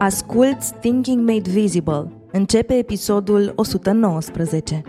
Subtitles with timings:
[0.00, 2.12] Asculți Thinking Made Visible.
[2.32, 4.82] Începe episodul 119.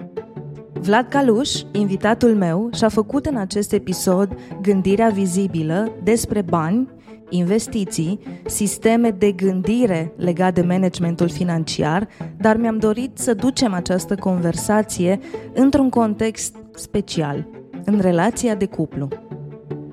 [0.73, 6.87] Vlad Caluș, invitatul meu, și-a făcut în acest episod gândirea vizibilă despre bani,
[7.29, 15.19] investiții, sisteme de gândire legate de managementul financiar, dar mi-am dorit să ducem această conversație
[15.53, 17.47] într-un context special,
[17.85, 19.07] în relația de cuplu.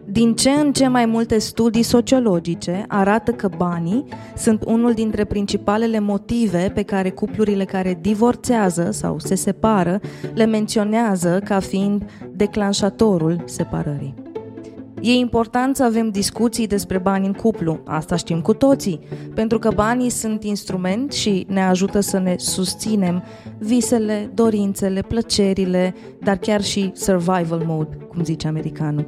[0.09, 4.05] Din ce în ce mai multe studii sociologice arată că banii
[4.37, 10.00] sunt unul dintre principalele motive pe care cuplurile care divorțează sau se separă
[10.34, 14.14] le menționează ca fiind declanșatorul separării.
[15.00, 19.00] E important să avem discuții despre bani în cuplu, asta știm cu toții,
[19.34, 23.23] pentru că banii sunt instrument și ne ajută să ne susținem
[23.58, 29.06] visele, dorințele, plăcerile, dar chiar și survival mode, cum zice americanul.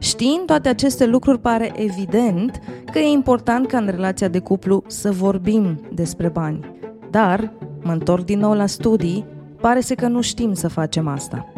[0.00, 2.60] Știind toate aceste lucruri, pare evident
[2.92, 6.70] că e important ca în relația de cuplu să vorbim despre bani.
[7.10, 9.26] Dar, mă întorc din nou la studii,
[9.60, 11.52] pare să că nu știm să facem asta.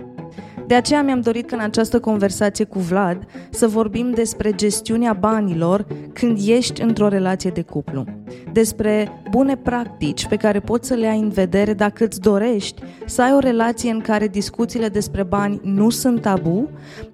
[0.66, 5.86] De aceea mi-am dorit că în această conversație cu Vlad să vorbim despre gestiunea banilor
[6.12, 8.04] când ești într-o relație de cuplu.
[8.52, 13.22] Despre bune practici pe care poți să le ai în vedere dacă îți dorești să
[13.22, 16.68] ai o relație în care discuțiile despre bani nu sunt tabu,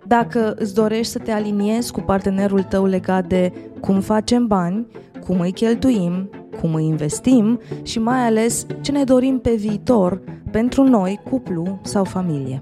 [0.07, 4.87] dacă îți dorești să te aliniezi cu partenerul tău legat de cum facem bani,
[5.27, 10.83] cum îi cheltuim, cum îi investim și mai ales ce ne dorim pe viitor pentru
[10.83, 12.61] noi, cuplu sau familie.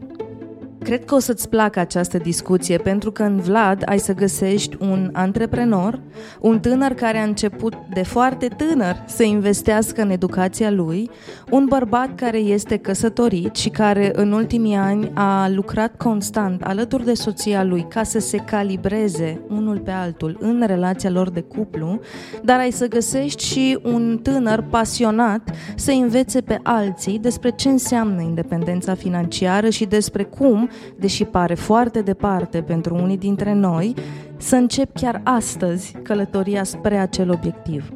[0.86, 5.10] Cred că o să-ți placă această discuție pentru că în Vlad ai să găsești un
[5.12, 6.00] antreprenor,
[6.40, 11.10] un tânăr care a început de foarte tânăr să investească în educația lui,
[11.50, 17.14] un bărbat care este căsătorit și care în ultimii ani a lucrat constant alături de
[17.14, 22.00] soția lui ca să se calibreze unul pe altul în relația lor de cuplu,
[22.42, 28.20] dar ai să găsești și un tânăr pasionat să învețe pe alții despre ce înseamnă
[28.20, 33.94] independența financiară și despre cum deși pare foarte departe pentru unii dintre noi,
[34.36, 37.90] să încep chiar astăzi călătoria spre acel obiectiv.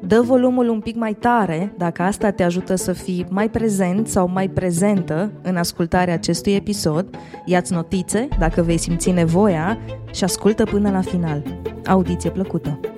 [0.00, 4.28] Dă volumul un pic mai tare dacă asta te ajută să fii mai prezent sau
[4.28, 9.78] mai prezentă în ascultarea acestui episod, ia-ți notițe dacă vei simți nevoia
[10.12, 11.42] și ascultă până la final.
[11.86, 12.97] Audiție plăcută!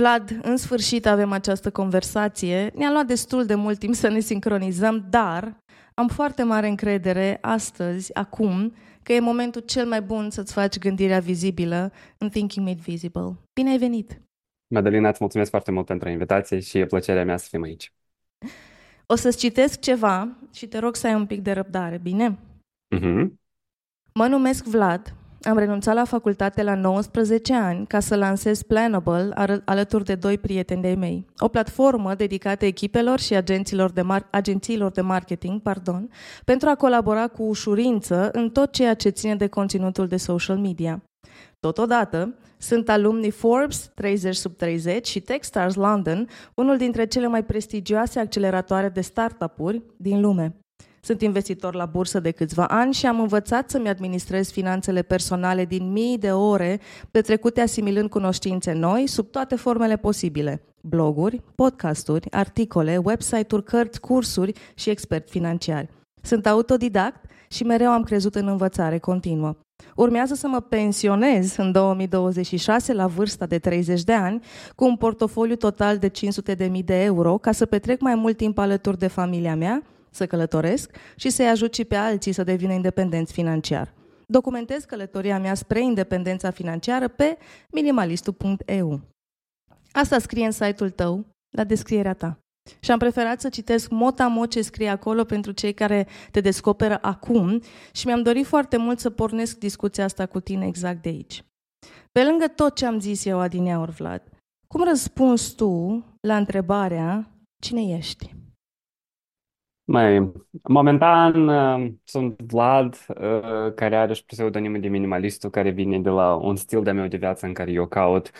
[0.00, 2.70] Vlad, în sfârșit avem această conversație.
[2.74, 5.56] Ne-a luat destul de mult timp să ne sincronizăm, dar
[5.94, 11.20] am foarte mare încredere astăzi, acum, că e momentul cel mai bun să-ți faci gândirea
[11.20, 13.38] vizibilă în Thinking Made Visible.
[13.52, 14.20] Bine ai venit!
[14.74, 17.92] Madalina, îți mulțumesc foarte mult pentru invitație și e plăcerea mea să fim aici.
[19.06, 22.38] O să-ți citesc ceva și te rog să ai un pic de răbdare, bine?
[22.96, 23.26] Uh-huh.
[24.14, 29.30] Mă numesc Vlad, am renunțat la facultate la 19 ani ca să lansez Planable
[29.64, 34.90] alături de doi prieteni de mei, o platformă dedicată echipelor și agenților de mar- agențiilor
[34.90, 36.10] de marketing pardon,
[36.44, 41.02] pentru a colabora cu ușurință în tot ceea ce ține de conținutul de social media.
[41.60, 48.18] Totodată, sunt alumni Forbes 30 sub 30 și Techstars London, unul dintre cele mai prestigioase
[48.18, 50.54] acceleratoare de startup-uri din lume.
[51.00, 55.92] Sunt investitor la bursă de câțiva ani și am învățat să-mi administrez finanțele personale din
[55.92, 56.80] mii de ore
[57.10, 60.62] petrecute asimilând cunoștințe noi sub toate formele posibile.
[60.80, 65.88] Bloguri, podcasturi, articole, website-uri, cărți, cursuri și expert financiari.
[66.22, 69.56] Sunt autodidact și mereu am crezut în învățare continuă.
[69.96, 74.42] Urmează să mă pensionez în 2026 la vârsta de 30 de ani
[74.74, 78.98] cu un portofoliu total de 500.000 de euro ca să petrec mai mult timp alături
[78.98, 83.94] de familia mea să călătoresc și să-i ajut și pe alții să devină independenți financiar.
[84.26, 87.38] Documentez călătoria mea spre independența financiară pe
[87.70, 89.00] minimalistul.eu.
[89.92, 91.26] Asta scrie în site-ul tău,
[91.56, 92.38] la descrierea ta.
[92.80, 97.62] Și am preferat să citesc mot ce scrie acolo pentru cei care te descoperă acum
[97.92, 101.44] și mi-am dorit foarte mult să pornesc discuția asta cu tine exact de aici.
[102.12, 104.22] Pe lângă tot ce am zis eu adineaur, Vlad,
[104.66, 107.30] cum răspunzi tu la întrebarea
[107.62, 108.34] cine ești?
[109.90, 110.32] Mai,
[110.62, 116.34] momentan uh, sunt Vlad, uh, care are și pseudonimul de minimalistul, care vine de la
[116.34, 118.30] un stil de-a meu de viață în care eu caut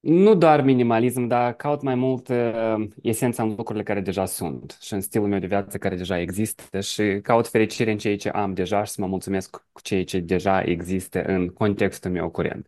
[0.00, 4.92] nu doar minimalism, dar caut mai mult uh, esența în lucrurile care deja sunt și
[4.92, 8.54] în stilul meu de viață care deja există și caut fericire în ceea ce am
[8.54, 12.66] deja și să mă mulțumesc cu ceea ce deja există în contextul meu curent.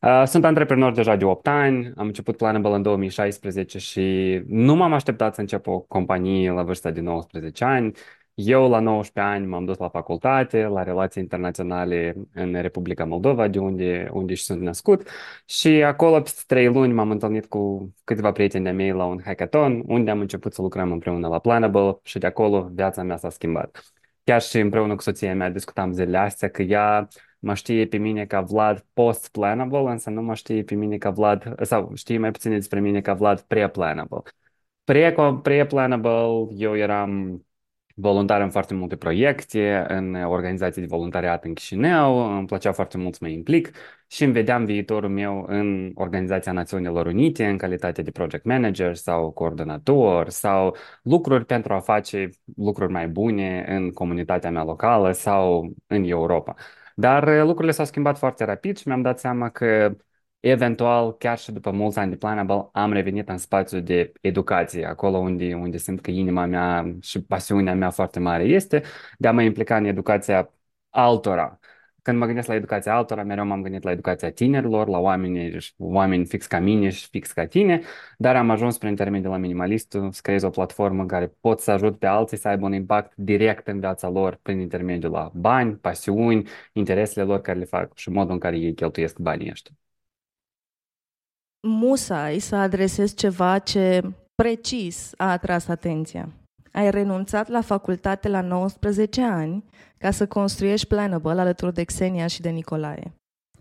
[0.00, 4.00] Uh, Sunt antreprenor deja de 8 ani, am început Planable în 2016 și
[4.46, 7.92] nu m-am așteptat să încep o companie la vârsta de 19 ani.
[8.34, 13.58] Eu la 19 ani m-am dus la facultate, la relații internaționale în Republica Moldova, de
[13.58, 15.08] unde, unde și sunt născut
[15.44, 19.82] și acolo peste 3 luni m-am întâlnit cu câțiva prieteni de mei la un hackathon,
[19.86, 23.92] unde am început să lucrăm împreună la Planable și de acolo viața mea s-a schimbat.
[24.24, 27.08] Chiar și împreună cu soția mea discutam zilele astea că ea
[27.40, 31.54] mă știe pe mine ca Vlad post-planable, însă nu mă știe pe mine ca Vlad,
[31.62, 34.22] sau știe mai puțin despre mine ca Vlad pre-planable.
[34.84, 37.40] Pre- Pre-planable, eu eram
[37.94, 43.14] voluntar în foarte multe proiecte, în organizații de voluntariat în Chișinău, îmi plăcea foarte mult
[43.14, 43.70] să mă implic
[44.08, 49.30] și îmi vedeam viitorul meu în Organizația Națiunilor Unite în calitate de project manager sau
[49.30, 56.04] coordonator sau lucruri pentru a face lucruri mai bune în comunitatea mea locală sau în
[56.04, 56.54] Europa.
[56.94, 59.96] Dar uh, lucrurile s-au schimbat foarte rapid și mi-am dat seama că
[60.40, 65.16] eventual, chiar și după mulți ani de Planable, am revenit în spațiul de educație, acolo
[65.18, 68.82] unde, unde simt că inima mea și pasiunea mea foarte mare este
[69.18, 70.50] de a mă implica în educația
[70.90, 71.58] altora.
[72.02, 76.26] Când mă gândesc la educația altora, mereu m-am gândit la educația tinerilor, la oameni, oameni
[76.26, 77.80] fix ca mine și fix ca tine,
[78.18, 81.70] dar am ajuns prin intermediul la Minimalistul să creez o platformă în care pot să
[81.70, 85.76] ajut pe alții să aibă un impact direct în viața lor prin intermediul la bani,
[85.76, 89.74] pasiuni, interesele lor care le fac și modul în care ei cheltuiesc banii ăștia.
[91.62, 94.02] Musai să adresezi ceva ce
[94.34, 96.39] precis a atras atenția.
[96.72, 99.64] Ai renunțat la facultate la 19 ani
[99.98, 103.14] ca să construiești Planable alături de Xenia și de Nicolae.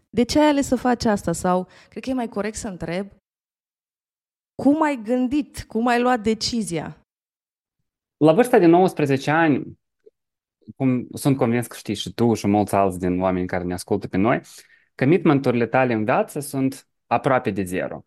[0.10, 1.32] De ce ai ales să faci asta?
[1.32, 3.08] Sau, cred că e mai corect să întreb,
[4.62, 6.98] cum ai gândit, cum ai luat decizia?
[8.18, 9.80] La vârsta de 19 ani,
[10.76, 14.08] cum sunt convins că știi și tu și mulți alți din oameni care ne ascultă
[14.08, 14.42] pe noi,
[14.96, 18.04] commitmenturile tale în viață sunt aproape de zero.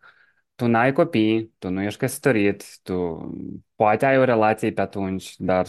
[0.55, 2.93] Tu n-ai copii, tu nu ești căsătorit, tu
[3.83, 5.67] poate ai o relație pe atunci, dar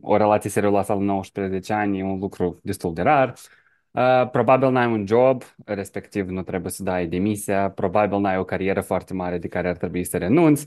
[0.00, 3.34] o relație serioasă la 19 ani e un lucru destul de rar.
[3.90, 8.80] Uh, probabil n-ai un job, respectiv nu trebuie să dai demisia, probabil n-ai o carieră
[8.80, 10.66] foarte mare de care ar trebui să renunți.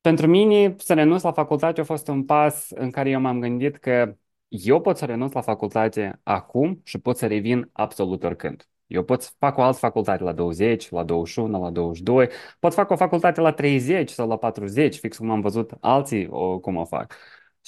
[0.00, 3.76] Pentru mine, să renunț la facultate a fost un pas în care eu m-am gândit
[3.76, 4.16] că
[4.48, 8.69] eu pot să renunț la facultate acum și pot să revin absolut oricând.
[8.90, 12.28] Eu pot să fac o altă facultate la 20, la 21, la 22,
[12.58, 16.58] pot fac o facultate la 30 sau la 40, fix cum am văzut alții o,
[16.58, 17.14] cum o fac.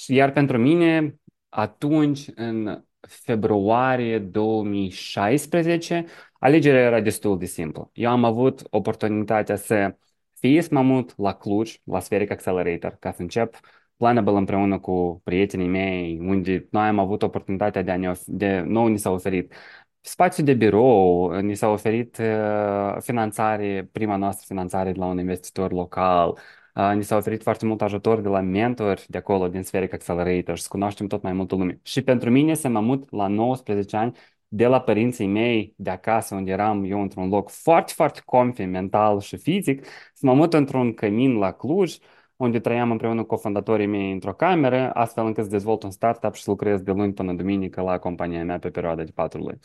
[0.07, 6.05] Iar pentru mine, atunci, în februarie 2016,
[6.39, 7.89] alegerea era destul de simplă.
[7.93, 9.95] Eu am avut oportunitatea să
[10.33, 13.59] fie să mă mut la Cluj, la Spheric Accelerator, ca să încep
[13.97, 18.87] Planable împreună cu prietenii mei, unde noi am avut oportunitatea de a ne, de, nou
[18.87, 19.53] ni s-a oferit
[20.05, 25.71] spațiu de birou, ni s-a oferit uh, finanțare, prima noastră finanțare de la un investitor
[25.71, 26.37] local,
[26.75, 30.57] uh, ni s-a oferit foarte mult ajutor de la mentori de acolo, din Spheric Accelerator,
[30.57, 31.79] să cunoaștem tot mai multă lume.
[31.83, 34.15] Și pentru mine să mă mut la 19 ani
[34.47, 39.19] de la părinții mei de acasă, unde eram eu într-un loc foarte, foarte comfy, mental
[39.19, 41.97] și fizic, să mă mut într-un cămin la Cluj,
[42.35, 46.43] unde trăiam împreună cu fondatorii mei într-o cameră, astfel încât să dezvolt un startup și
[46.43, 49.59] să lucrez de luni până duminică la compania mea pe perioada de patru luni.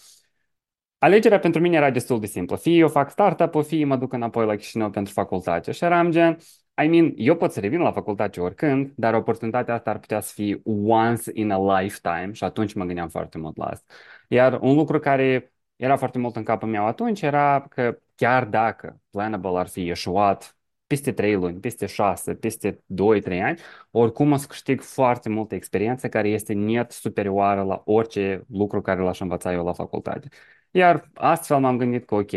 [0.98, 2.56] Alegerea pentru mine era destul de simplă.
[2.56, 5.72] Fie eu fac startup-ul, fie mă duc înapoi la Chișinău pentru facultate.
[5.72, 6.38] Și eram gen,
[6.82, 10.32] I mean, eu pot să revin la facultate oricând, dar oportunitatea asta ar putea să
[10.34, 13.94] fie once in a lifetime și atunci mă gândeam foarte mult la asta.
[14.28, 19.00] Iar un lucru care era foarte mult în capul meu atunci era că chiar dacă
[19.10, 23.58] Planable ar fi eșuat peste 3 luni, peste 6, peste 2-3 ani,
[23.90, 29.00] oricum o să câștig foarte multă experiență care este net superioară la orice lucru care
[29.00, 30.28] l-aș învăța eu la facultate.
[30.70, 32.30] Iar astfel m-am gândit că ok,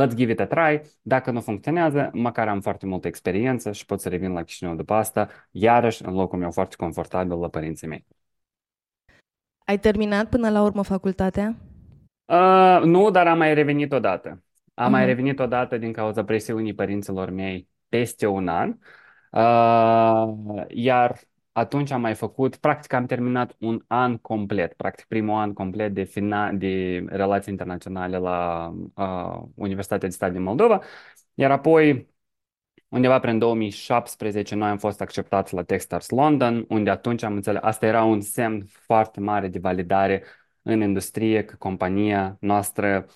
[0.00, 4.00] let's give it a try, dacă nu funcționează, măcar am foarte multă experiență și pot
[4.00, 8.06] să revin la Chișinău după asta, iarăși în locul meu foarte confortabil la părinții mei.
[9.64, 11.56] Ai terminat până la urmă facultatea?
[12.24, 14.28] Uh, nu, dar am mai revenit odată.
[14.74, 14.90] Am uh-huh.
[14.90, 15.08] mai mhm.
[15.08, 18.76] revenit odată din cauza presiunii părinților mei peste un an.
[19.30, 21.18] Uh, iar
[21.52, 26.02] atunci am mai făcut, practic am terminat un an complet, practic primul an complet de,
[26.02, 30.82] fina, de relații internaționale la uh, Universitatea de Stat din Moldova,
[31.34, 32.08] iar apoi
[32.88, 37.86] undeva prin 2017 noi am fost acceptați la Techstars London, unde atunci am înțeles, asta
[37.86, 40.24] era un semn foarte mare de validare
[40.62, 43.06] în industrie, că compania noastră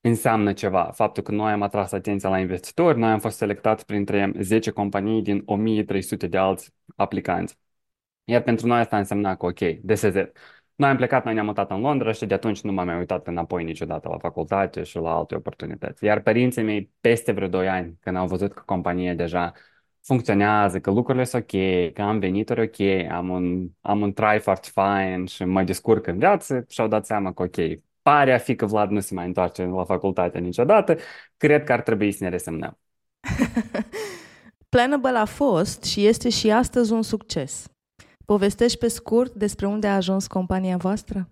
[0.00, 0.90] înseamnă ceva.
[0.94, 5.22] Faptul că noi am atras atenția la investitori, noi am fost selectați printre 10 companii
[5.22, 7.58] din 1300 de alți aplicanți.
[8.28, 10.36] Iar pentru noi asta însemna că, ok, this is it.
[10.74, 13.26] Noi am plecat, noi ne-am mutat în Londra și de atunci nu m-am mai uitat
[13.26, 16.04] înapoi niciodată la facultate și la alte oportunități.
[16.04, 19.52] Iar părinții mei, peste vreo 2 ani, când au văzut că compania deja
[20.02, 24.68] funcționează, că lucrurile sunt ok, că am venituri ok, am un, am un trai foarte
[24.72, 27.56] fain și mă descurc în viață și-au dat seama că ok,
[28.02, 30.96] pare a fi că Vlad nu se mai întoarce la facultate niciodată,
[31.36, 32.78] cred că ar trebui să ne resemnăm.
[34.68, 37.75] Planable a fost și este și astăzi un succes.
[38.26, 41.30] Povestești pe scurt despre unde a ajuns compania voastră?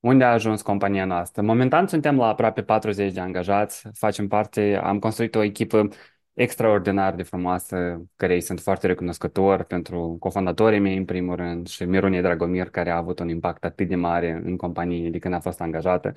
[0.00, 1.42] Unde a ajuns compania noastră?
[1.42, 5.88] Momentan suntem la aproape 40 de angajați, facem parte, am construit o echipă
[6.34, 11.84] extraordinar de frumoasă, care îi sunt foarte recunoscător pentru cofondatorii mei, în primul rând, și
[11.84, 15.40] Mirunei Dragomir, care a avut un impact atât de mare în companie de când a
[15.40, 16.12] fost angajată.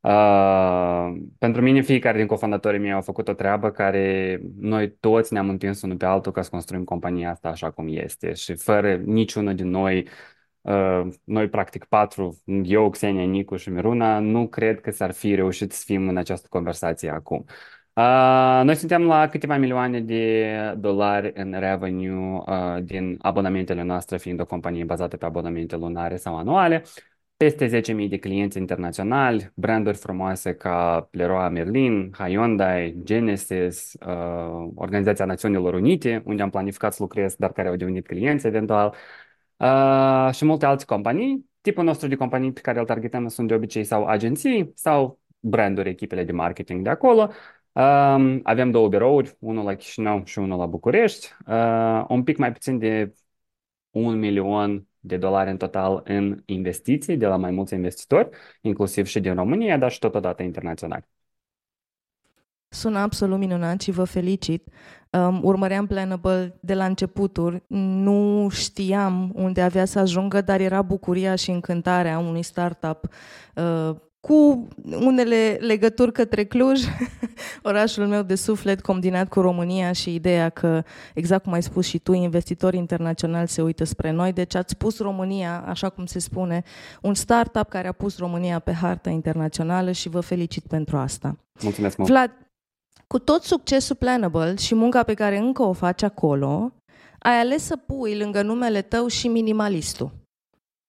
[0.00, 5.48] Uh, pentru mine, fiecare din cofondatorii mei au făcut o treabă care noi toți ne-am
[5.48, 9.54] întins unul pe altul ca să construim compania asta așa cum este și fără niciunul
[9.54, 10.08] din noi
[10.62, 15.72] Uh, noi, practic, patru, eu, Xenia, Nicu și Miruna, nu cred că s-ar fi reușit
[15.72, 17.44] să fim în această conversație acum.
[17.92, 24.40] Uh, noi suntem la câteva milioane de dolari în revenue uh, din abonamentele noastre, fiind
[24.40, 26.82] o companie bazată pe abonamente lunare sau anuale,
[27.40, 35.74] peste 10.000 de clienți internaționali, branduri frumoase ca Leroy Merlin, Hyundai, Genesis, uh, Organizația Națiunilor
[35.74, 38.94] Unite, unde am planificat să lucrez, dar care au devenit clienți eventual,
[39.56, 41.50] uh, și multe alte companii.
[41.60, 45.88] Tipul nostru de companii pe care îl targetăm sunt de obicei sau agenții sau branduri,
[45.88, 47.30] echipele de marketing de acolo.
[47.72, 51.28] Uh, avem două birouri, unul la Chișinău și unul la București.
[51.46, 53.14] Uh, un pic mai puțin de
[53.90, 58.28] un milion de dolari în total în investiții de la mai mulți investitori,
[58.60, 61.04] inclusiv și din România, dar și totodată internațional.
[62.72, 64.68] Sună absolut minunat și vă felicit.
[65.10, 71.34] Um, urmăream Planable de la începuturi, nu știam unde avea să ajungă, dar era bucuria
[71.34, 73.08] și încântarea unui startup
[73.54, 74.68] uh, cu
[75.00, 76.80] unele legături către Cluj,
[77.62, 80.82] orașul meu de suflet, combinat cu România și ideea că,
[81.14, 84.98] exact cum ai spus și tu, investitori internaționali se uită spre noi, deci ați pus
[84.98, 86.62] România, așa cum se spune,
[87.02, 91.36] un startup care a pus România pe harta internațională și vă felicit pentru asta.
[91.62, 92.10] Mulțumesc mult!
[92.10, 92.30] Vlad,
[93.06, 96.72] cu tot succesul Planable și munca pe care încă o faci acolo,
[97.18, 100.19] ai ales să pui lângă numele tău și minimalistul.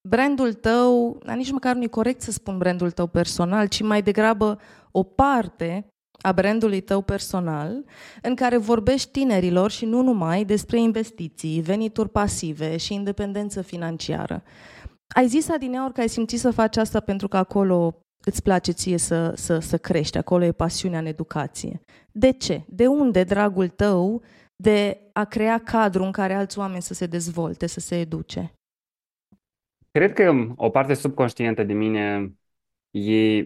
[0.10, 4.02] Brandul tău, dar nici măcar nu e corect să spun brandul tău personal, ci mai
[4.02, 4.60] degrabă
[4.92, 5.86] o parte
[6.22, 7.86] a brandului tău personal,
[8.22, 14.44] în care vorbești tinerilor și nu numai despre investiții, venituri pasive și independență financiară.
[15.16, 18.98] Ai zis adineaori că ai simțit să faci asta pentru că acolo îți place ție
[18.98, 21.82] să, să, să crești, acolo e pasiunea în educație.
[22.12, 22.64] De ce?
[22.68, 24.22] De unde dragul tău
[24.56, 28.54] de a crea cadru în care alți oameni să se dezvolte, să se educe?
[29.92, 32.34] Cred că o parte subconștientă de mine
[32.92, 33.44] e,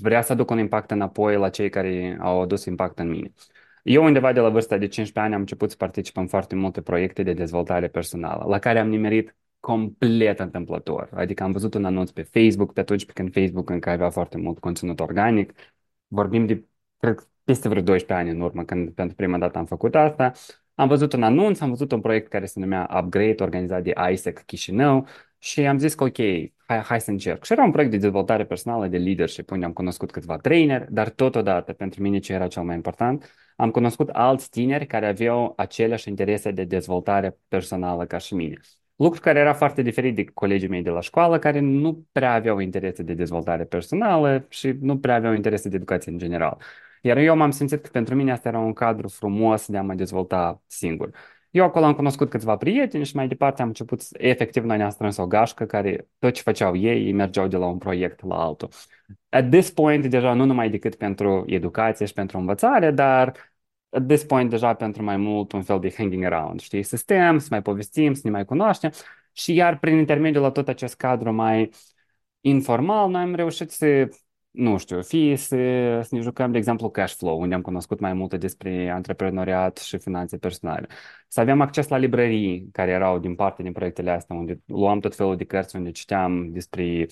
[0.00, 3.32] vrea să aduc un impact înapoi la cei care au adus impact în mine.
[3.82, 6.82] Eu undeva de la vârsta de 15 ani am început să particip în foarte multe
[6.82, 11.08] proiecte de dezvoltare personală, la care am nimerit complet întâmplător.
[11.14, 14.38] Adică am văzut un anunț pe Facebook, pe atunci pe când Facebook încă avea foarte
[14.38, 15.52] mult conținut organic.
[16.08, 16.64] Vorbim de,
[16.98, 20.32] cred, peste vreo 12 ani în urmă, când pentru prima dată am făcut asta.
[20.74, 24.42] Am văzut un anunț, am văzut un proiect care se numea Upgrade, organizat de ISEC
[24.44, 25.06] Chișinău
[25.42, 26.16] și am zis că ok,
[26.66, 27.44] hai, hai să încerc.
[27.44, 31.08] Și era un proiect de dezvoltare personală, de leadership, unde am cunoscut câțiva trainer, dar
[31.10, 36.08] totodată, pentru mine ce era cel mai important, am cunoscut alți tineri care aveau aceleași
[36.08, 38.60] interese de dezvoltare personală ca și mine.
[38.96, 42.58] Lucru care era foarte diferit de colegii mei de la școală, care nu prea aveau
[42.58, 46.62] interese de dezvoltare personală și nu prea aveau interese de educație în general.
[47.02, 49.94] Iar eu m-am simțit că pentru mine asta era un cadru frumos de a mă
[49.94, 51.10] dezvolta singur.
[51.50, 55.16] Eu acolo am cunoscut câțiva prieteni și mai departe am început, efectiv, noi ne-am strâns
[55.16, 58.68] o gașcă care tot ce făceau ei, ei mergeau de la un proiect la altul.
[59.28, 63.52] At this point, deja nu numai decât pentru educație și pentru învățare, dar
[63.88, 67.38] at this point deja pentru mai mult un fel de hanging around, știi, să stăm,
[67.38, 68.90] să mai povestim, să ne mai cunoaștem
[69.32, 71.70] și iar prin intermediul la tot acest cadru mai
[72.40, 74.08] informal, noi am reușit să
[74.50, 75.56] nu știu, fie să,
[76.02, 79.98] să ne jucăm, de exemplu, cash flow, unde am cunoscut mai multe despre antreprenoriat și
[79.98, 80.86] finanțe personale.
[81.28, 85.14] Să avem acces la librării care erau din parte din proiectele astea, unde luam tot
[85.14, 87.06] felul de cărți, unde citeam despre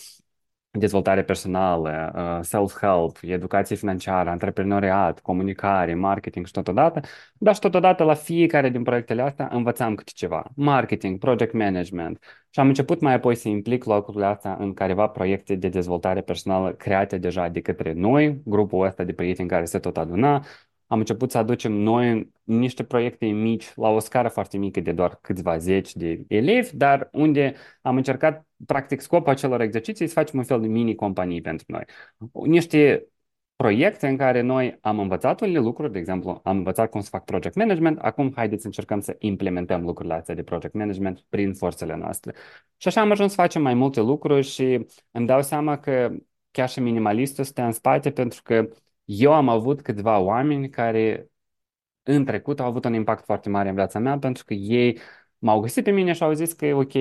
[0.71, 7.01] dezvoltare personală, uh, self-help, educație financiară, antreprenoriat, comunicare, marketing și totodată,
[7.35, 10.45] dar și totodată la fiecare din proiectele astea învățam câte ceva.
[10.55, 12.19] Marketing, project management
[12.51, 16.73] și am început mai apoi să implic lucrurile astea în careva proiecte de dezvoltare personală
[16.73, 20.45] create deja de către noi, grupul ăsta de prieteni care se tot aduna,
[20.88, 25.18] am început să aducem noi niște proiecte mici, la o scară foarte mică de doar
[25.23, 30.45] câțiva zeci de elevi, dar unde am încercat, practic, scopul acelor exerciții să facem un
[30.45, 31.85] fel de mini-companii pentru noi.
[32.33, 33.07] Niște
[33.57, 37.25] proiecte în care noi am învățat unele lucruri, de exemplu, am învățat cum să fac
[37.25, 41.97] project management, acum haideți să încercăm să implementăm lucrurile astea de project management prin forțele
[41.97, 42.35] noastre.
[42.76, 46.12] Și așa am ajuns să facem mai multe lucruri și îmi dau seama că
[46.50, 48.68] chiar și minimalistul stă în spate pentru că
[49.09, 51.31] eu am avut câțiva oameni care
[52.03, 54.99] în trecut au avut un impact foarte mare în viața mea pentru că ei
[55.38, 56.93] m-au găsit pe mine și au zis că, ok,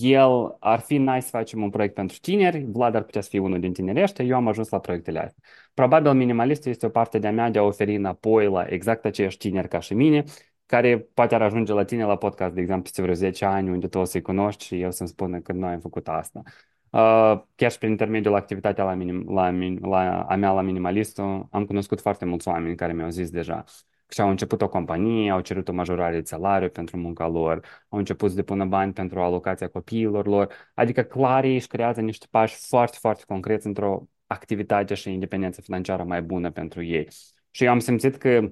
[0.00, 3.38] el ar fi nice să facem un proiect pentru tineri, Vlad ar putea să fie
[3.38, 5.42] unul din tinerii ăștia, eu am ajuns la proiectele astea.
[5.74, 9.68] Probabil minimalist este o parte de-a mea de a oferi înapoi la exact aceiași tineri
[9.68, 10.24] ca și mine,
[10.66, 13.88] care poate ar ajunge la tine la podcast, de exemplu, peste vreo 10 ani, unde
[13.88, 16.42] tu o să-i cunoști și eu să-mi spună că noi am făcut asta.
[16.90, 19.50] Uh, chiar și prin intermediul activitatea la, minim, la,
[19.80, 23.64] la, a mea la minimalistul, am cunoscut foarte mulți oameni care mi-au zis deja
[24.08, 27.98] și au început o companie, au cerut o majorare de salariu pentru munca lor, au
[27.98, 32.56] început să depună bani pentru alocația copiilor lor, adică clar ei își creează niște pași
[32.56, 37.08] foarte, foarte concreți într-o activitate și independență financiară mai bună pentru ei.
[37.50, 38.50] Și eu am simțit că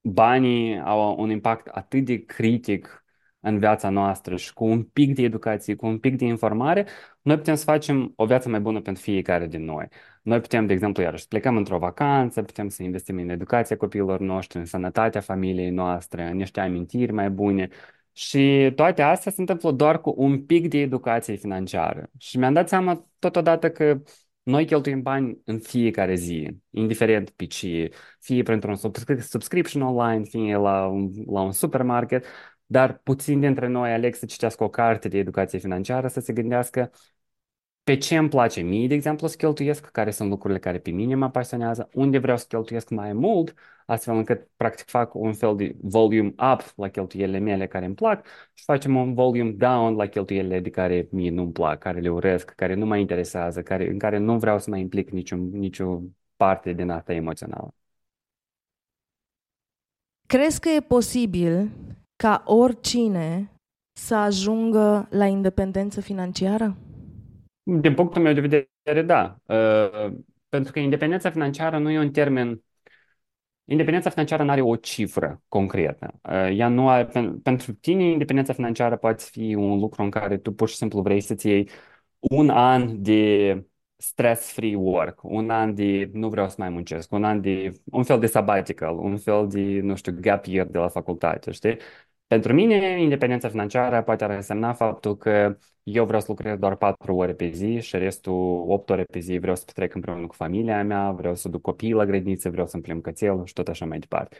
[0.00, 2.99] banii au un impact atât de critic
[3.40, 6.86] în viața noastră și cu un pic de educație, cu un pic de informare,
[7.22, 9.88] noi putem să facem o viață mai bună pentru fiecare din noi.
[10.22, 14.58] Noi putem, de exemplu, iarăși plecăm într-o vacanță, putem să investim în educația copiilor noștri,
[14.58, 17.68] în sănătatea familiei noastre, în niște amintiri mai bune.
[18.12, 22.10] Și toate astea se întâmplă doar cu un pic de educație financiară.
[22.18, 24.00] Și mi-am dat seama totodată că
[24.42, 28.76] noi cheltuim bani în fiecare zi, indiferent pe ce, fie printr-un
[29.20, 32.24] subscription online, fie la un, la un supermarket,
[32.70, 36.90] dar puțin dintre noi aleg să citească o carte de educație financiară, să se gândească
[37.82, 41.14] pe ce îmi place mie, de exemplu, să cheltuiesc, care sunt lucrurile care pe mine
[41.14, 43.54] mă pasionează, unde vreau să cheltuiesc mai mult,
[43.86, 48.26] astfel încât, practic, fac un fel de volume up la cheltuielile mele care îmi plac
[48.54, 52.50] și facem un volume down la cheltuielile de care mie nu-mi plac, care le urăsc,
[52.50, 56.00] care nu mă interesează, care, în care nu vreau să mă implic niciun, nicio
[56.36, 57.74] parte din asta emoțională.
[60.26, 61.70] Crezi că e posibil
[62.20, 63.52] ca oricine
[63.92, 66.76] să ajungă la independență financiară?
[67.62, 69.36] Din punctul meu de vedere, da.
[69.46, 70.12] Uh,
[70.48, 72.62] pentru că independența financiară nu e un termen.
[73.64, 76.20] Independența financiară nu are o cifră concretă.
[76.22, 77.10] Uh, ea nu are,
[77.42, 81.20] pentru tine, independența financiară poate fi un lucru în care tu pur și simplu vrei
[81.20, 81.68] să-ți iei
[82.18, 83.64] un an de
[83.96, 88.18] stress-free work, un an de nu vreau să mai muncesc, un an de un fel
[88.18, 91.76] de sabbatical, un fel de, nu știu, gap year de la facultate, știi?
[92.30, 97.14] Pentru mine, independența financiară poate ar însemna faptul că eu vreau să lucrez doar 4
[97.16, 100.84] ore pe zi și restul 8 ore pe zi vreau să petrec împreună cu familia
[100.84, 103.98] mea, vreau să duc copiii la grădiniță, vreau să-mi plimb cățelul și tot așa mai
[103.98, 104.36] departe.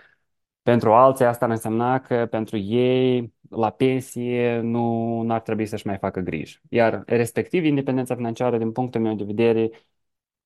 [0.63, 5.87] Pentru alții asta ar însemna că pentru ei la pensie nu, nu ar trebui să-și
[5.87, 6.61] mai facă griji.
[6.69, 9.71] Iar respectiv independența financiară, din punctul meu de vedere,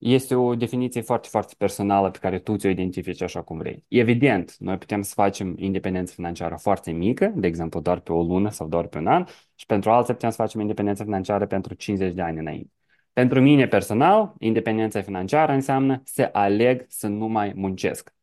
[0.05, 3.85] este o definiție foarte, foarte personală pe care tu ți-o identifici așa cum vrei.
[3.89, 8.51] Evident, noi putem să facem independență financiară foarte mică, de exemplu doar pe o lună
[8.51, 12.15] sau doar pe un an, și pentru alții putem să facem independență financiară pentru 50
[12.15, 12.71] de ani înainte.
[13.13, 18.15] Pentru mine personal, independența financiară înseamnă să aleg să nu mai muncesc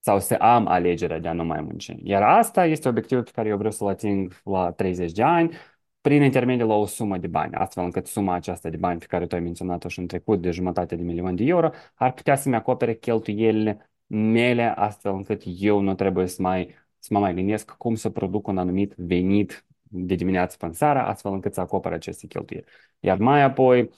[0.00, 1.92] sau să am alegerea de a nu mai munci.
[2.02, 5.56] Iar asta este obiectivul pe care eu vreau să-l ating la 30 de ani,
[6.00, 9.26] prin intermediul la o sumă de bani, astfel încât suma aceasta de bani pe care
[9.26, 12.54] tu ai menționat-o și în trecut, de jumătate de milion de euro, ar putea să-mi
[12.54, 17.94] acopere cheltuielile mele, astfel încât eu nu trebuie să, mai, să mă mai gândesc cum
[17.94, 22.66] să produc un anumit venit de dimineață până seara, astfel încât să acopere aceste cheltuieli.
[23.00, 23.90] Iar mai apoi,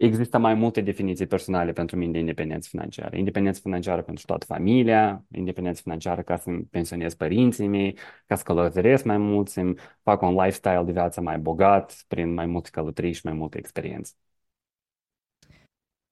[0.00, 3.16] Există mai multe definiții personale pentru mine de independență financiară.
[3.16, 9.04] Independență financiară pentru toată familia, independență financiară ca să-mi pensionez părinții mei, ca să călătoresc
[9.04, 13.20] mai mult, să-mi fac un lifestyle de viață mai bogat prin mai multe călătorii și
[13.24, 14.12] mai multe experiențe.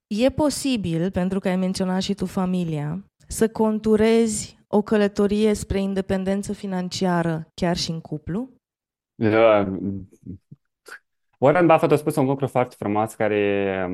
[0.07, 6.53] E posibil, pentru că ai menționat și tu familia, să conturezi o călătorie spre independență
[6.53, 8.51] financiară chiar și în cuplu?
[9.15, 9.79] Da,
[11.39, 13.89] Warren Buffett a spus un lucru foarte frumos care,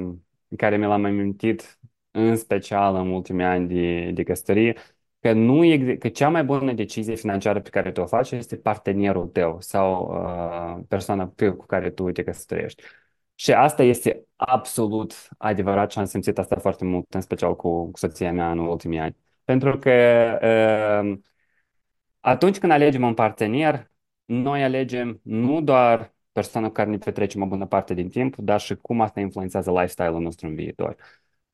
[0.57, 1.79] care mi l-am amintit
[2.11, 4.77] în special în ultimii ani de, de căsătorie,
[5.21, 5.63] că, nu
[5.99, 10.13] că cea mai bună decizie financiară pe care tu o faci este partenerul tău sau
[10.79, 12.83] uh, persoana cu care tu te căsătorești.
[13.35, 17.99] Și asta este absolut adevărat și am simțit asta foarte mult, în special cu, cu
[17.99, 19.17] soția mea în ultimii ani.
[19.45, 19.91] Pentru că
[20.43, 21.19] uh,
[22.21, 23.91] atunci când alegem un partener,
[24.25, 28.61] noi alegem nu doar persoană cu care ne petrecem o bună parte din timp, dar
[28.61, 30.97] și cum asta influențează lifestyle-ul nostru în viitor.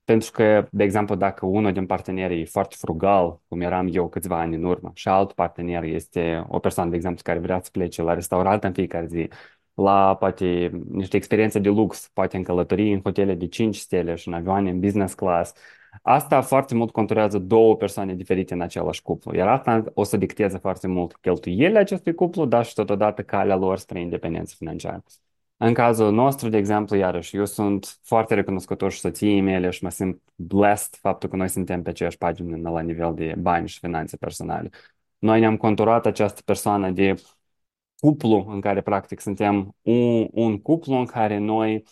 [0.05, 4.41] Pentru că, de exemplu, dacă unul din parteneri e foarte frugal, cum eram eu câțiva
[4.41, 8.03] ani în urmă, și alt partener este o persoană, de exemplu, care vrea să plece
[8.03, 9.29] la restaurant în fiecare zi,
[9.75, 14.29] la poate niște experiențe de lux, poate în călătorii, în hotele de 5 stele și
[14.29, 15.53] în avioane în business class,
[16.03, 20.59] Asta foarte mult conturează două persoane diferite în același cuplu, iar asta o să dicteze
[20.59, 25.05] foarte mult cheltuielile acestui cuplu, dar și totodată calea lor spre independență financiară.
[25.57, 29.91] În cazul nostru, de exemplu, iarăși, eu sunt foarte recunoscător și soției mele și mă
[29.91, 34.17] simt blessed faptul că noi suntem pe aceeași pagină la nivel de bani și finanțe
[34.17, 34.71] personale.
[35.19, 37.15] Noi ne-am conturat această persoană de
[37.99, 41.85] cuplu în care practic suntem un, un cuplu în care noi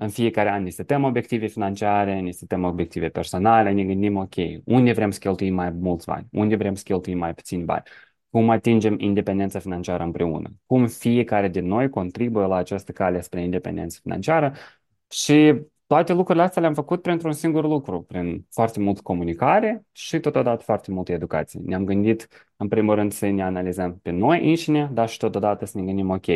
[0.00, 4.34] în fiecare an ne setăm obiective financiare, ne setăm obiective personale, ne gândim, ok,
[4.64, 7.82] unde vrem să cheltuim mai mulți bani, unde vrem să cheltuim mai puțin bani,
[8.30, 13.98] cum atingem independența financiară împreună, cum fiecare din noi contribuie la această cale spre independență
[14.02, 14.52] financiară?
[15.10, 15.54] Și
[15.86, 20.90] toate lucrurile astea le-am făcut printr-un singur lucru, prin foarte mult comunicare și totodată foarte
[20.90, 21.60] multă educație.
[21.64, 25.78] Ne-am gândit, în primul rând, să ne analizăm pe noi înșine, dar și totodată să
[25.78, 26.26] ne gândim, ok,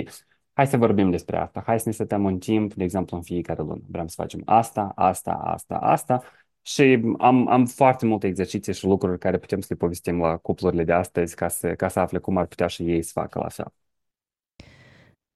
[0.54, 3.62] hai să vorbim despre asta, hai să ne setăm un timp, de exemplu, în fiecare
[3.62, 3.80] lună.
[3.88, 6.22] Vrem să facem asta, asta, asta, asta
[6.62, 10.84] și am, am foarte multe exerciții și lucruri care putem să le povestim la cuplurile
[10.84, 13.48] de astăzi ca să, ca să afle cum ar putea și ei să facă la
[13.48, 13.72] fel.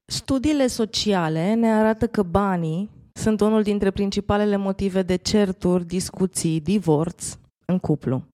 [0.05, 7.39] Studiile sociale ne arată că banii sunt unul dintre principalele motive de certuri, discuții, divorț
[7.65, 8.25] în cuplu.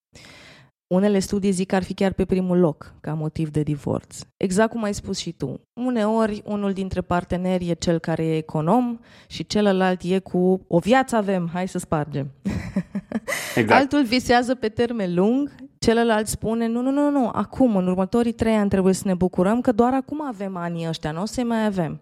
[0.86, 4.20] Unele studii zic că ar fi chiar pe primul loc ca motiv de divorț.
[4.36, 5.60] Exact cum ai spus și tu.
[5.80, 11.16] Uneori, unul dintre parteneri e cel care e econom și celălalt e cu o viață
[11.16, 12.30] avem, hai să spargem.
[13.56, 13.80] Exact.
[13.80, 18.54] Altul visează pe termen lung, celălalt spune nu, nu, nu, nu, acum, în următorii trei
[18.54, 21.64] ani trebuie să ne bucurăm că doar acum avem anii ăștia, nu o să mai
[21.64, 22.00] avem.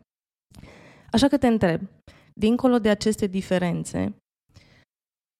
[1.10, 1.80] Așa că te întreb,
[2.34, 4.14] dincolo de aceste diferențe,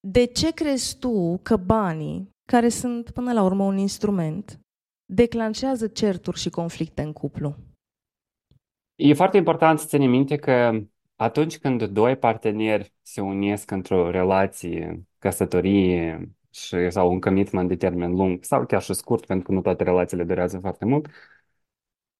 [0.08, 4.60] de ce crezi tu că banii care sunt până la urmă un instrument,
[5.04, 7.56] declanșează certuri și conflicte în cuplu.
[8.94, 10.80] E foarte important să ținem minte că
[11.16, 18.10] atunci când doi parteneri se unesc într-o relație, căsătorie și, sau un commitment de termen
[18.10, 21.08] lung sau chiar și scurt, pentru că nu toate relațiile durează foarte mult,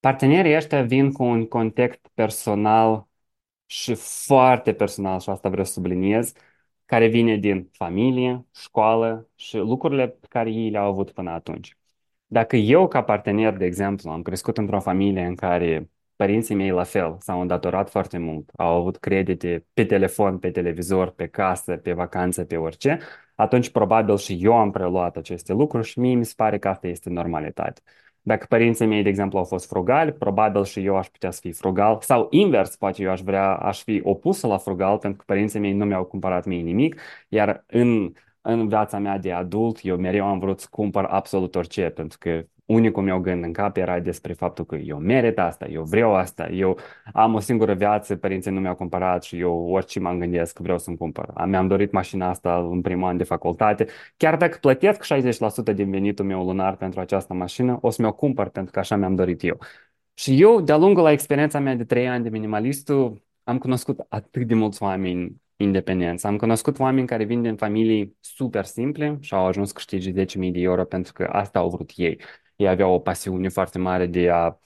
[0.00, 3.08] partenerii ăștia vin cu un context personal
[3.66, 6.32] și foarte personal, și asta vreau să subliniez,
[6.92, 11.76] care vine din familie, școală și lucrurile pe care ei le-au avut până atunci.
[12.26, 16.82] Dacă eu, ca partener, de exemplu, am crescut într-o familie în care părinții mei la
[16.82, 21.92] fel s-au îndatorat foarte mult, au avut credite pe telefon, pe televizor, pe casă, pe
[21.92, 22.98] vacanță, pe orice,
[23.34, 26.86] atunci probabil și eu am preluat aceste lucruri și mie mi se pare că asta
[26.86, 27.82] este normalitate.
[28.22, 31.52] Dacă părinții mei, de exemplu, au fost frugali, probabil și eu aș putea să fiu
[31.52, 31.98] frugal.
[32.00, 35.72] Sau invers, poate eu aș vrea, aș fi opusă la frugal, pentru că părinții mei
[35.72, 40.38] nu mi-au cumpărat mie nimic, iar în, în viața mea de adult, eu mereu am
[40.38, 44.64] vrut să cumpăr absolut orice, pentru că unicul meu gând în cap era despre faptul
[44.64, 46.78] că eu merit asta, eu vreau asta, eu
[47.12, 50.96] am o singură viață, părinții nu mi-au cumpărat și eu orice mă gândesc vreau să-mi
[50.96, 51.32] cumpăr.
[51.46, 53.86] Mi-am dorit mașina asta în primul an de facultate.
[54.16, 55.04] Chiar dacă plătesc
[55.72, 58.96] 60% din venitul meu lunar pentru această mașină, o să mi-o cumpăr pentru că așa
[58.96, 59.58] mi-am dorit eu.
[60.14, 64.46] Și eu, de-a lungul la experiența mea de 3 ani de minimalistul, am cunoscut atât
[64.46, 66.26] de mulți oameni independență.
[66.26, 70.14] Am cunoscut oameni care vin din familii super simple și au ajuns câștigi 10.000
[70.52, 72.20] de euro pentru că asta au vrut ei
[72.62, 74.56] ei aveau o pasiune foarte mare de a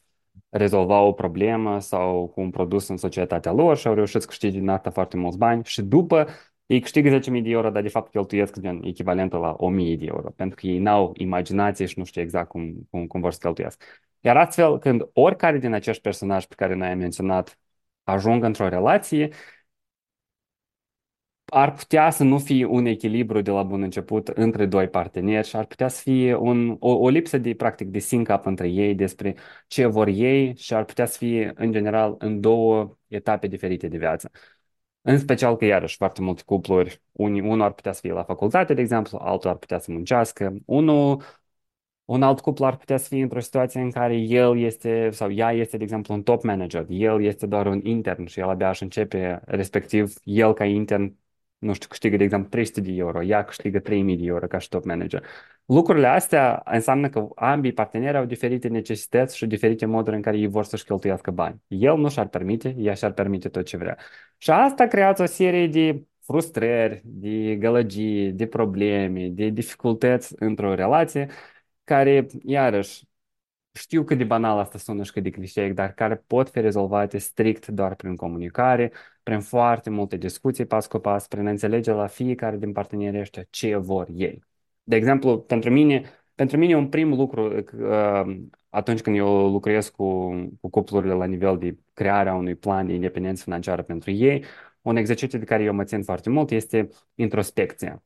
[0.49, 4.59] rezolva o problemă sau cu un produs în societatea lor și au reușit să câștige
[4.59, 6.27] din asta foarte mulți bani și după
[6.67, 10.31] ei câștigă 10.000 de euro, dar de fapt cheltuiesc din echivalentul la 1.000 de euro,
[10.31, 13.83] pentru că ei n-au imaginație și nu știu exact cum, cum, cum vor să cheltuiesc.
[14.21, 17.59] Iar astfel, când oricare din acești personaji pe care noi am menționat
[18.05, 19.31] ajung într-o relație,
[21.47, 25.57] ar putea să nu fie un echilibru de la bun început între doi parteneri și
[25.57, 29.37] ar putea să fie un, o, o lipsă de, practic, de sync-up între ei despre
[29.67, 33.99] ce vor ei și ar putea să fie, în general, în două etape diferite de
[33.99, 34.31] viață.
[35.03, 38.75] În special că, iarăși, foarte multe cupluri, unii, unul ar putea să fie la facultate,
[38.75, 41.23] de exemplu, altul ar putea să muncească, unul
[42.05, 45.53] un alt cuplu ar putea să fie într-o situație în care el este, sau ea
[45.53, 48.83] este, de exemplu, un top manager, el este doar un intern și el abia își
[48.83, 51.17] începe, respectiv, el ca intern
[51.59, 54.69] nu știu, câștigă, de exemplu, 300 de euro, ea câștigă 3000 de euro ca și
[54.69, 55.25] top manager.
[55.65, 60.47] Lucrurile astea înseamnă că ambii parteneri au diferite necesități și diferite moduri în care ei
[60.47, 61.63] vor să-și cheltuiască bani.
[61.67, 63.97] El nu și-ar permite, ea și-ar permite tot ce vrea.
[64.39, 71.29] Și asta creează o serie de frustrări, de gălăgii, de probleme, de dificultăți într-o relație
[71.85, 73.05] care, iarăși,
[73.73, 77.19] știu cât de banal asta sună și cât de clișeic, dar care pot fi rezolvate
[77.19, 78.93] strict doar prin comunicare,
[79.27, 83.47] prin foarte multe discuții pas cu pas, prin a înțelege la fiecare din partenerii ăștia
[83.51, 84.45] ce vor ei.
[84.83, 86.03] De exemplu, pentru mine,
[86.35, 88.37] pentru mine un prim lucru uh,
[88.69, 93.43] atunci când eu lucrez cu, cu cuplurile la nivel de crearea unui plan de independență
[93.43, 94.45] financiară pentru ei,
[94.83, 98.03] un exercițiu de care eu mă țin foarte mult este introspecția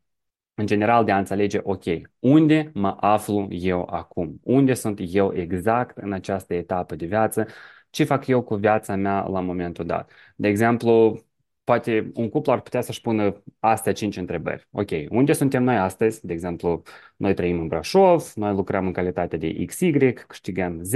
[0.55, 1.85] în general de a înțelege, ok,
[2.19, 4.41] unde mă aflu eu acum?
[4.43, 7.47] Unde sunt eu exact în această etapă de viață?
[7.91, 10.11] Ce fac eu cu viața mea la momentul dat?
[10.37, 11.21] De exemplu,
[11.65, 14.69] poate un cuplu ar putea să-și pună astea cinci întrebări.
[14.71, 16.27] Ok, unde suntem noi astăzi?
[16.27, 16.83] De exemplu,
[17.17, 20.95] noi trăim în Brașov, noi lucrăm în calitate de XY, câștigăm Z,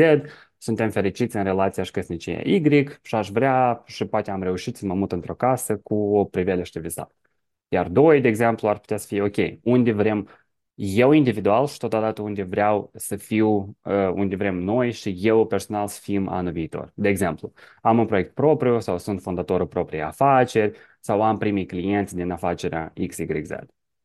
[0.59, 4.87] suntem fericiți în relația și căsnicia Y și aș vrea și poate am reușit să
[4.87, 7.15] mă mut într-o casă cu o priveliște visată.
[7.69, 10.29] Iar doi, de exemplu, ar putea să fie, ok, unde vrem
[10.75, 15.87] eu individual și totodată unde vreau să fiu, uh, unde vrem noi și eu personal
[15.89, 16.93] să fim anul viitor.
[16.95, 22.15] De exemplu, am un proiect propriu sau sunt fondatorul propriei afaceri sau am primii clienți
[22.15, 23.51] din afacerea XYZ.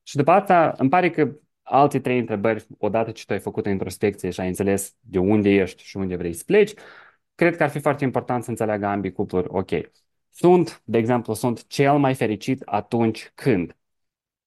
[0.04, 3.70] Și după asta îmi pare că alte trei întrebări, odată ce tu ai făcut o
[3.70, 6.74] introspecție și ai înțeles de unde ești și unde vrei să pleci,
[7.36, 9.70] cred că ar fi foarte important să înțeleagă ambii cupluri, ok,
[10.30, 13.78] sunt, de exemplu, sunt cel mai fericit atunci când.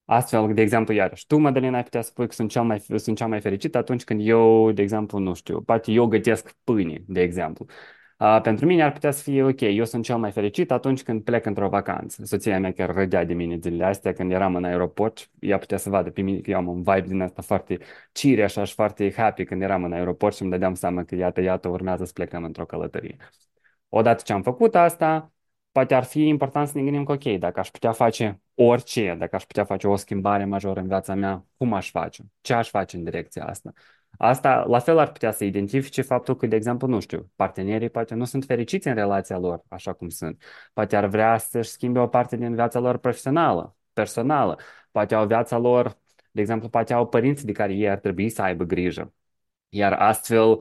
[0.05, 3.27] Astfel, de exemplu, iarăși, tu, Madalina, ai putea spui că sunt cel mai, sunt cel
[3.29, 7.67] mai fericit atunci când eu, de exemplu, nu știu, poate eu gătesc pâine, de exemplu.
[8.19, 11.23] Uh, pentru mine ar putea să fie ok, eu sunt cel mai fericit atunci când
[11.25, 12.25] plec într-o vacanță.
[12.25, 15.91] Soția mea chiar râdea de mine zilele astea când eram în aeroport, ea putea să
[15.91, 17.79] vadă pe mine că eu am un vibe din asta foarte
[18.13, 21.41] cire, așa și foarte happy când eram în aeroport și îmi dădeam seama că iată,
[21.41, 23.17] iată, urmează să plecăm într-o călătorie.
[23.89, 25.33] Odată ce am făcut asta,
[25.73, 29.37] poate ar fi important să ne gândim că, ok, dacă aș putea face orice, dacă
[29.37, 32.23] aș putea face o schimbare majoră în viața mea, cum aș face?
[32.41, 33.73] Ce aș face în direcția asta?
[34.19, 38.15] Asta, la fel, ar putea să identifice faptul că, de exemplu, nu știu, partenerii poate
[38.15, 40.43] nu sunt fericiți în relația lor așa cum sunt.
[40.73, 44.59] Poate ar vrea să-și schimbe o parte din viața lor profesională, personală.
[44.91, 45.99] Poate au viața lor,
[46.31, 49.15] de exemplu, poate au părinți de care ei ar trebui să aibă grijă.
[49.69, 50.59] Iar astfel,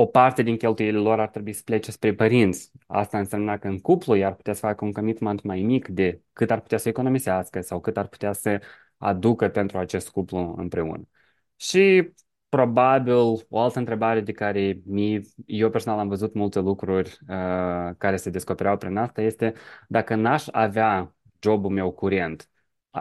[0.00, 2.70] o parte din cheltuielile lor ar trebui să plece spre părinți.
[2.86, 6.50] Asta înseamnă că în cuplu i-ar putea să facă un commitment mai mic de cât
[6.50, 8.60] ar putea să economisească sau cât ar putea să
[8.98, 11.08] aducă pentru acest cuplu împreună.
[11.56, 12.12] Și
[12.48, 13.14] probabil
[13.48, 18.30] o altă întrebare de care mi, eu personal am văzut multe lucruri uh, care se
[18.30, 19.52] descopereau prin asta este
[19.88, 22.48] dacă n-aș avea jobul meu curent,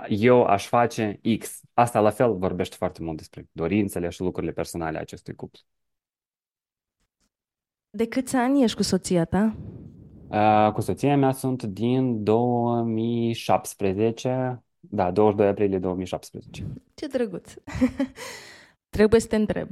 [0.08, 1.62] eu aș face X.
[1.74, 5.60] Asta la fel vorbește foarte mult despre dorințele și lucrurile personale a acestui cuplu.
[7.92, 9.56] De câți ani ești cu soția ta?
[10.28, 16.68] Uh, cu soția mea sunt din 2017, da, 22 aprilie 2017.
[16.94, 17.54] Ce drăguț!
[18.96, 19.70] Trebuie să te întreb.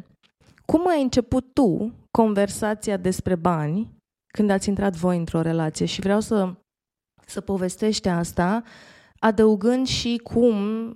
[0.66, 3.96] Cum ai început tu conversația despre bani
[4.28, 5.86] când ați intrat voi într-o relație?
[5.86, 6.54] Și vreau să,
[7.26, 8.64] să povestești asta
[9.20, 10.56] adăugând și cum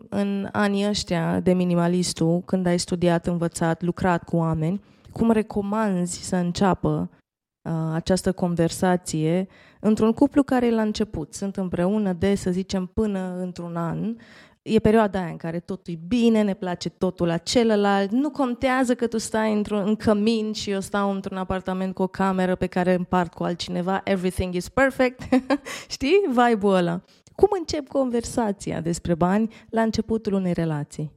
[0.09, 4.81] în anii ăștia de minimalistul, când ai studiat, învățat, lucrat cu oameni,
[5.11, 7.09] cum recomanzi să înceapă
[7.61, 9.47] uh, această conversație
[9.79, 11.33] într-un cuplu care e la început.
[11.33, 14.15] Sunt împreună de, să zicem, până într-un an.
[14.61, 18.95] E perioada aia în care totul e bine, ne place totul la celălalt, nu contează
[18.95, 22.67] că tu stai într-un în cămin și eu stau într-un apartament cu o cameră pe
[22.67, 25.21] care împart cu altcineva, everything is perfect,
[25.95, 26.21] știi?
[26.27, 27.01] Vibe-ul ăla.
[27.35, 31.13] Cum încep conversația despre bani la începutul unei relații?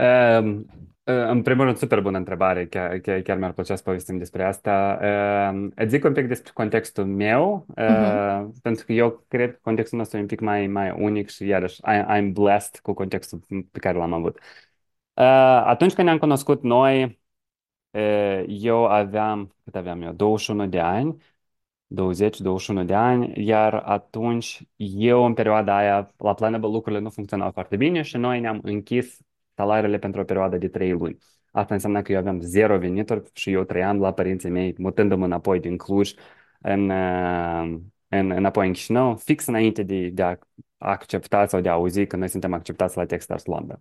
[0.00, 0.66] Um,
[1.12, 4.98] în primul rând, super bună întrebare, chiar, chiar, chiar mi-ar plăcea să povestim despre asta.
[5.02, 8.46] Uh, îți zic un pic despre contextul meu, uh, uh-huh.
[8.62, 11.80] pentru că eu cred că contextul nostru e un pic mai, mai unic și iarăși
[11.80, 13.40] I, I'm blessed cu contextul
[13.70, 14.38] pe care l-am avut.
[15.14, 15.24] Uh,
[15.64, 17.20] atunci când ne-am cunoscut noi,
[17.90, 21.16] uh, eu aveam, cât aveam eu, 21 de ani,
[21.88, 27.76] 20-21 de ani, iar atunci eu în perioada aia la Planable lucrurile nu funcționau foarte
[27.76, 29.18] bine și noi ne-am închis
[29.58, 31.18] salariile pentru o perioadă de 3 luni.
[31.50, 35.60] Asta înseamnă că eu aveam zero venituri și eu trăiam la părinții mei, mutându-mă înapoi
[35.60, 36.12] din Cluj
[36.60, 40.36] în, uh, în, înapoi în Chișinău, fix înainte de, de a
[40.78, 43.80] accepta sau de a auzi că noi suntem acceptați la Techstars Londra.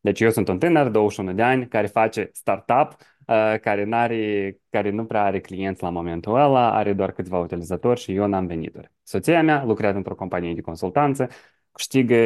[0.00, 4.90] Deci eu sunt un tânăr, 21 de ani, care face startup, uh, care, n-are, care
[4.90, 8.92] nu prea are clienți la momentul ăla, are doar câțiva utilizatori și eu n-am venituri.
[9.02, 11.28] Soția mea lucrează într-o companie de consultanță,
[11.72, 12.16] câștigă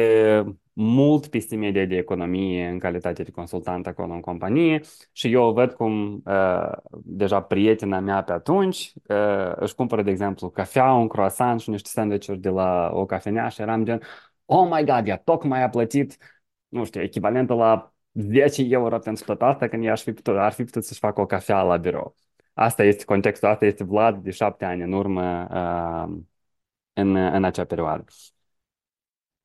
[0.73, 4.81] mult peste media de economie în calitate de consultant acolo în companie
[5.11, 6.71] și eu văd cum uh,
[7.03, 11.89] deja prietena mea pe atunci uh, își cumpără, de exemplu, cafea, un croissant și niște
[11.89, 14.01] sandwich de la o cafenea și eram gen,
[14.45, 16.17] oh my god, ea tocmai a plătit,
[16.67, 20.51] nu știu, echivalentul la 10 euro pentru tot asta când ea ar fi putut, ar
[20.51, 22.15] fi putut să-și facă o cafea la birou.
[22.53, 26.17] Asta este contextul, asta este Vlad de șapte ani în urmă uh,
[26.93, 28.05] în, în acea perioadă.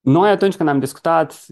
[0.08, 1.46] Noi atunci când am discutat,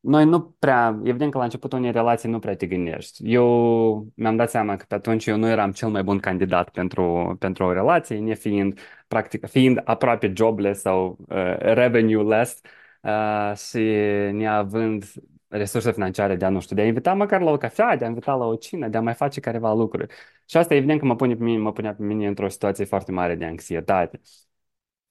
[0.00, 3.32] noi nu prea, evident că la începutul unei relații nu prea te gândești.
[3.32, 7.36] Eu mi-am dat seama că pe atunci eu nu eram cel mai bun candidat pentru,
[7.38, 12.60] pentru o relație, nefiind, practic, fiind aproape jobless sau uh, revenue-less
[13.02, 13.78] uh, și
[14.32, 15.04] neavând
[15.48, 18.08] resurse financiare de a, nu știu, de a invita măcar la o cafea, de a
[18.08, 20.14] invita la o cină, de a mai face careva lucruri.
[20.46, 23.12] Și asta evident că mă, pune pe mine, mă punea pe mine într-o situație foarte
[23.12, 24.20] mare de anxietate.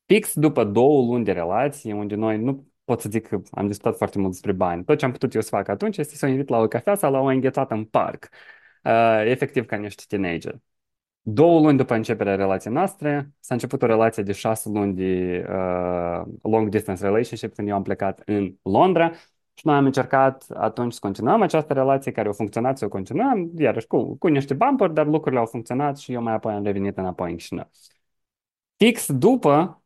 [0.05, 3.97] Fix după două luni de relație, unde noi nu pot să zic că am discutat
[3.97, 4.83] foarte mult despre bani.
[4.83, 6.95] Tot ce am putut eu să fac atunci este să o invit la o cafea
[6.95, 8.29] sau la o înghețată în parc,
[8.83, 10.55] uh, efectiv ca niște teenager.
[11.21, 16.21] Două luni după începerea relației noastre, s-a început o relație de șase luni de uh,
[16.41, 19.11] long distance relationship când eu am plecat în Londra
[19.53, 23.51] și noi am încercat atunci să continuăm această relație care a funcționat, să o continuăm,
[23.57, 26.97] iarăși cu, cu niște bumper, dar lucrurile au funcționat și eu mai apoi am revenit
[26.97, 27.69] înapoi în Chișinău.
[28.77, 29.83] Fix după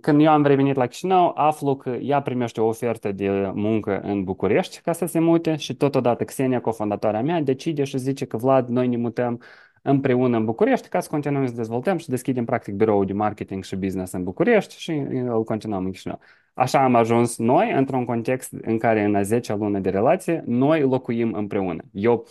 [0.00, 4.24] când eu am revenit la Chișinău, aflu că ea primește o ofertă de muncă în
[4.24, 8.68] București ca să se mute și totodată Xenia, cofondatoarea mea, decide și zice că Vlad,
[8.68, 9.40] noi ne mutăm
[9.82, 13.76] împreună în București ca să continuăm să dezvoltăm și deschidem practic biroul de marketing și
[13.76, 16.20] business în București și îl continuăm în Chișinău.
[16.54, 20.80] Așa am ajuns noi într-un context în care în a 10-a lună de relație noi
[20.80, 21.82] locuim împreună.
[21.92, 22.26] Eu,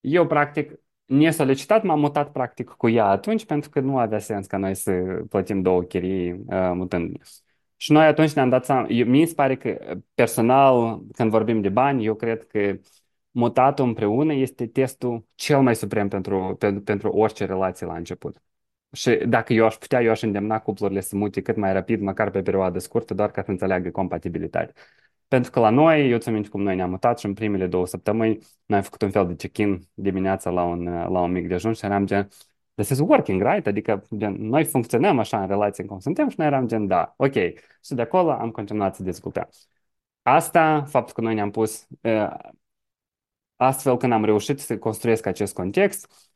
[0.00, 0.80] eu practic
[1.10, 4.92] nesolicitat, m-am mutat practic cu ea atunci pentru că nu avea sens ca noi să
[5.28, 7.18] plătim două chirii uh, mutând.
[7.76, 11.68] Și noi atunci ne-am dat seama, eu, mi se pare că personal, când vorbim de
[11.68, 12.78] bani, eu cred că
[13.30, 18.42] mutatul împreună este testul cel mai suprem pentru, pentru, pentru orice relație la început.
[18.92, 22.30] Și dacă eu aș putea, eu aș îndemna cuplurile să mute cât mai rapid, măcar
[22.30, 24.74] pe perioadă scurtă, doar ca să înțeleagă compatibilitatea.
[25.30, 28.38] Pentru că la noi, eu ți-am cum noi ne-am mutat și în primele două săptămâni
[28.66, 31.84] noi am făcut un fel de check-in dimineața la un, la un mic dejun și
[31.84, 32.28] eram gen,
[32.74, 33.66] this is working, right?
[33.66, 37.32] Adică gen, noi funcționăm așa în relație cum suntem și noi eram gen, da, ok.
[37.84, 39.48] Și de acolo am continuat să discutăm.
[40.22, 41.86] Asta, faptul că noi ne-am pus,
[43.56, 46.32] astfel când am reușit să construiesc acest context,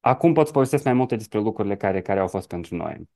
[0.00, 3.08] acum pot să povestesc mai multe despre lucrurile care, care au fost pentru noi.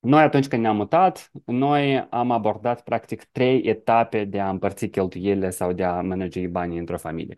[0.00, 5.50] Noi atunci când ne-am mutat, noi am abordat practic trei etape de a împărți cheltuielile
[5.50, 7.34] sau de a manage banii într-o familie.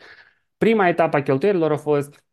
[0.58, 2.24] Prima etapă a cheltuielilor a fost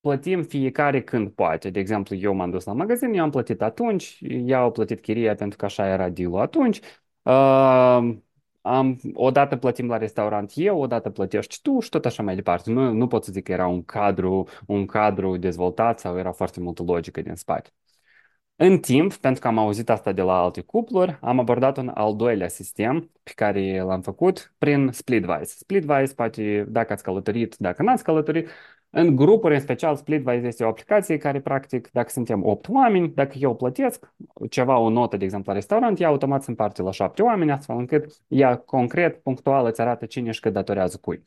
[0.00, 1.70] plătim fiecare când poate.
[1.70, 5.34] De exemplu, eu m-am dus la magazin, eu am plătit atunci, ea a plătit chiria
[5.34, 6.80] pentru că așa era deal atunci.
[7.22, 8.16] Uh,
[8.60, 12.70] am, odată plătim la restaurant eu, odată plătești tu și tot așa mai departe.
[12.70, 16.60] Nu, nu pot să zic că era un cadru, un cadru dezvoltat sau era foarte
[16.60, 17.70] multă logică din spate.
[18.60, 22.16] În timp, pentru că am auzit asta de la alte cupluri, am abordat un al
[22.16, 25.54] doilea sistem pe care l-am făcut prin Splitwise.
[25.58, 28.48] Splitwise, poate dacă ați călătorit, dacă n-ați călătorit,
[28.90, 33.36] în grupuri, în special, Splitwise este o aplicație care, practic, dacă suntem 8 oameni, dacă
[33.38, 34.12] eu plătesc
[34.50, 37.76] ceva, o notă, de exemplu, la restaurant, ea automat se împarte la 7 oameni, astfel
[37.76, 41.22] încât ea concret, punctual, îți arată cine și cât datorează cui.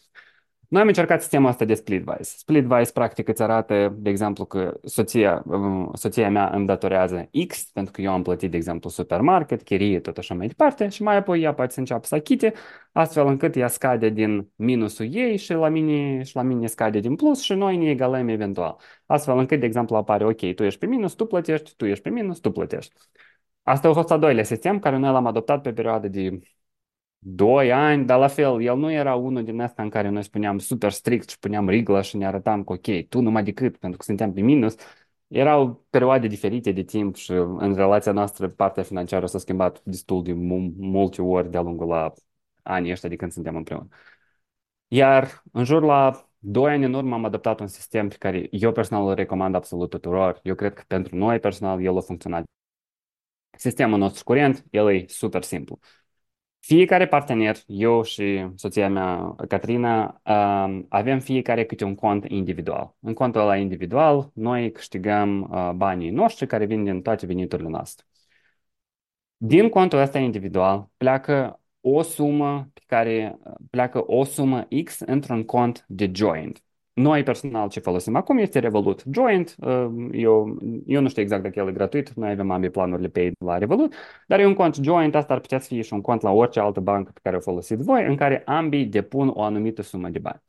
[0.71, 2.33] Noi am încercat sistemul ăsta de Splitwise.
[2.37, 7.91] Splitwise, practic, îți arată, de exemplu, că soția, um, soția mea îmi datorează X, pentru
[7.91, 11.41] că eu am plătit, de exemplu, supermarket, chirie, tot așa mai departe, și mai apoi
[11.41, 12.53] ea poate să înceapă să achite,
[12.91, 17.15] astfel încât ea scade din minusul ei și la mine, și la mine scade din
[17.15, 18.77] plus și noi ne egalăm eventual.
[19.05, 22.09] Astfel încât, de exemplu, apare, ok, tu ești pe minus, tu plătești, tu ești pe
[22.09, 22.93] minus, tu plătești.
[23.63, 26.39] Asta a fost al doilea sistem care noi l-am adoptat pe perioadă de
[27.23, 30.57] Doi ani, dar la fel, el nu era unul din asta în care noi spuneam
[30.57, 34.03] super strict și puneam riglă și ne arătam că ok, tu numai decât, pentru că
[34.03, 34.75] suntem pe minus.
[35.27, 40.33] Erau perioade diferite de timp și în relația noastră partea financiară s-a schimbat destul de
[40.77, 42.13] multe ori de-a lungul la
[42.63, 43.87] anii ăștia de când suntem împreună.
[44.87, 48.71] Iar în jur la doi ani în urmă am adoptat un sistem pe care eu
[48.71, 50.39] personal îl recomand absolut tuturor.
[50.43, 52.43] Eu cred că pentru noi personal el a funcționat.
[53.57, 55.79] Sistemul nostru curent, el e super simplu.
[56.63, 60.21] Fiecare partener, eu și soția mea, Catrina,
[60.89, 62.95] avem fiecare câte un cont individual.
[62.99, 68.05] În contul ăla individual, noi câștigăm banii noștri care vin din toate veniturile noastre.
[69.37, 73.39] Din contul ăsta individual pleacă o sumă pe care
[73.69, 76.63] pleacă o sumă X într-un cont de joint.
[76.93, 79.55] Noi personal ce folosim acum este Revolut Joint.
[79.59, 83.33] Uh, eu, eu nu știu exact dacă el e gratuit, noi avem ambii planurile paid
[83.39, 83.93] la Revolut,
[84.27, 86.59] dar e un cont Joint, asta ar putea să fie și un cont la orice
[86.59, 90.19] altă bancă pe care o folosiți voi, în care ambii depun o anumită sumă de
[90.19, 90.41] bani.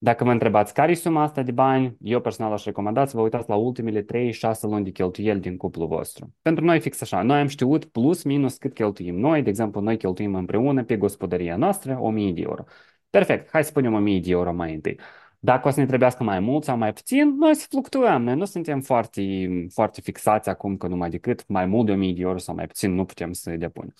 [0.00, 3.22] Dacă vă întrebați care e suma asta de bani, eu personal aș recomanda să vă
[3.22, 6.34] uitați la ultimele 3-6 luni de cheltuieli din cuplul vostru.
[6.42, 9.96] Pentru noi fix așa, noi am știut plus minus cât cheltuim noi, de exemplu, noi
[9.96, 12.64] cheltuim împreună pe gospodăria noastră 1000 de euro.
[13.10, 14.98] Perfect, hai să punem 1000 de euro mai întâi.
[15.40, 18.22] Dacă o să ne trebuiască mai mult sau mai puțin, noi să fluctuăm.
[18.22, 19.22] Noi nu suntem foarte,
[19.70, 22.94] foarte fixați acum că numai decât mai mult de 1000 de euro sau mai puțin
[22.94, 23.94] nu putem să depunem.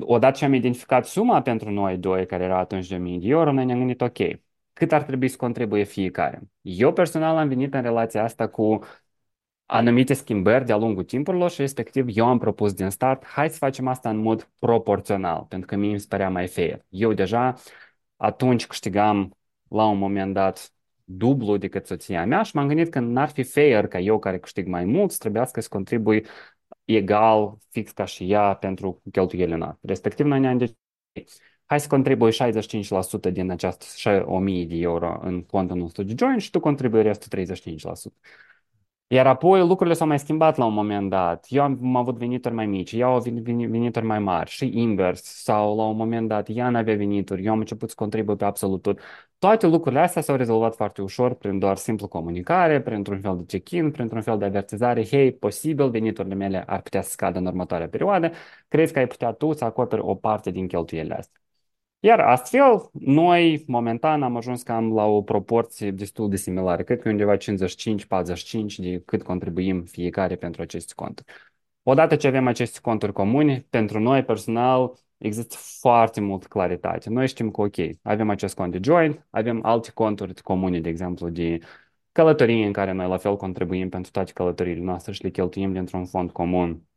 [0.00, 3.52] Odată ce am identificat suma pentru noi doi, care era atunci de 1000 de euro,
[3.52, 4.16] noi ne-am gândit, ok,
[4.72, 6.42] cât ar trebui să contribuie fiecare.
[6.60, 8.78] Eu personal am venit în relația asta cu
[9.66, 13.86] anumite schimbări de-a lungul timpurilor și respectiv eu am propus din start, hai să facem
[13.86, 16.84] asta în mod proporțional, pentru că mie mi se părea mai fair.
[16.88, 17.54] Eu deja
[18.20, 19.36] atunci câștigam
[19.68, 20.72] la un moment dat
[21.04, 24.66] dublu decât soția mea și m-am gândit că n-ar fi fair ca eu care câștig
[24.66, 26.26] mai mult să trebuiască să contribui
[26.84, 29.80] egal, fix ca și ea pentru cheltuielile noastre.
[29.82, 30.76] Respectiv, noi ne-am decis,
[31.64, 36.50] hai să contribui 65% din această 1000 de euro în contul nostru de join și
[36.50, 38.14] tu contribui restul 35%.
[39.12, 41.46] Iar apoi lucrurile s-au mai schimbat la un moment dat.
[41.48, 45.22] Eu am avut venituri mai mici, ea au venituri mai mari și invers.
[45.22, 48.44] Sau la un moment dat ea nu avea venituri, eu am început să contribui pe
[48.44, 49.00] absolut tot.
[49.38, 53.90] Toate lucrurile astea s-au rezolvat foarte ușor prin doar simplu comunicare, printr-un fel de check-in,
[53.90, 55.04] printr-un fel de avertizare.
[55.06, 58.30] Hei, posibil veniturile mele ar putea să scadă în următoarea perioadă.
[58.68, 61.40] Crezi că ai putea tu să acoperi o parte din cheltuielile astea?
[62.02, 66.82] Iar astfel, noi momentan am ajuns cam la o proporție destul de similară.
[66.82, 67.38] Cred că undeva 55-45
[68.76, 71.32] de cât contribuim fiecare pentru aceste conturi.
[71.82, 77.10] Odată ce avem aceste conturi comune, pentru noi personal există foarte mult claritate.
[77.10, 81.28] Noi știm că, ok, avem acest cont de joint, avem alte conturi comune, de exemplu,
[81.28, 81.58] de
[82.12, 86.04] călătorie în care noi la fel contribuim pentru toate călătoriile noastre și le cheltuim dintr-un
[86.04, 86.89] fond comun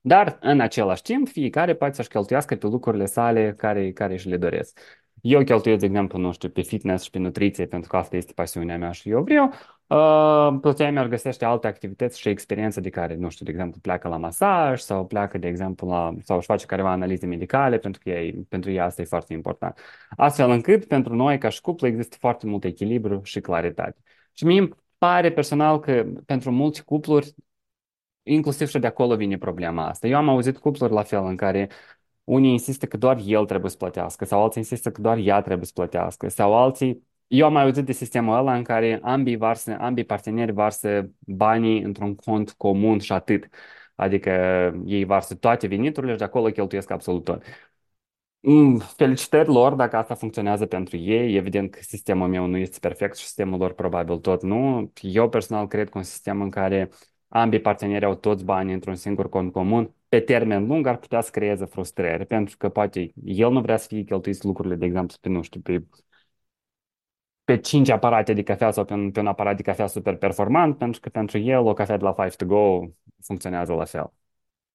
[0.00, 4.36] dar, în același timp, fiecare poate să-și cheltuiască pe lucrurile sale care, care și le
[4.36, 4.80] doresc.
[5.20, 8.32] Eu cheltuiesc, de exemplu, nu știu, pe fitness și pe nutriție, pentru că asta este
[8.32, 9.50] pasiunea mea și eu vreau.
[9.86, 14.08] Uh, plăția mea găsește alte activități și experiențe de care, nu știu, de exemplu, pleacă
[14.08, 18.10] la masaj sau pleacă, de exemplu, la, sau își face careva analize medicale, pentru că
[18.10, 19.78] ei, pentru ea asta e foarte important.
[20.16, 23.96] Astfel încât, pentru noi, ca și cuplu, există foarte mult echilibru și claritate.
[24.32, 27.34] Și mie îmi pare personal că pentru mulți cupluri
[28.22, 30.06] inclusiv și de acolo vine problema asta.
[30.06, 31.68] Eu am auzit cupluri la fel în care
[32.24, 35.66] unii insistă că doar el trebuie să plătească sau alții insistă că doar ea trebuie
[35.66, 39.76] să plătească sau alții eu am mai auzit de sistemul ăla în care ambii, varsă,
[39.80, 43.48] ambii parteneri varsă banii într-un cont comun și atât.
[43.94, 44.30] Adică
[44.84, 47.42] ei varsă toate veniturile și de acolo cheltuiesc absolut tot.
[48.40, 51.34] Mm, felicitări lor dacă asta funcționează pentru ei.
[51.36, 54.92] Evident că sistemul meu nu este perfect și sistemul lor probabil tot nu.
[55.00, 56.88] Eu personal cred că un sistem în care
[57.30, 61.30] ambii parteneri au toți banii într-un singur cont comun, pe termen lung ar putea să
[61.30, 65.28] creeze frustrări, pentru că poate el nu vrea să fie cheltuiți lucrurile, de exemplu, pe,
[65.28, 65.84] nu știu, pe,
[67.44, 70.78] pe 5 aparate de cafea sau pe un, pe un aparat de cafea super performant,
[70.78, 72.80] pentru că pentru el o cafea de la 5 to go
[73.22, 74.12] funcționează la fel.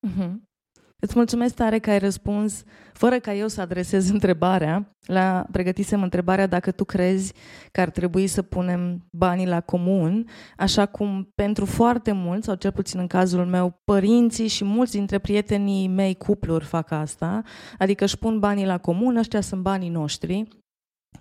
[0.08, 0.55] Mm-hmm.
[1.02, 4.96] Îți mulțumesc tare că ai răspuns, fără ca eu să adresez întrebarea.
[5.06, 7.34] La, pregătisem întrebarea dacă tu crezi
[7.72, 10.28] că ar trebui să punem banii la comun,
[10.58, 15.20] așa cum pentru foarte mulți, sau cel puțin în cazul meu, părinții și mulți dintre
[15.20, 17.42] prietenii mei cupluri fac asta,
[17.78, 20.48] adică își pun banii la comun, ăștia sunt banii noștri.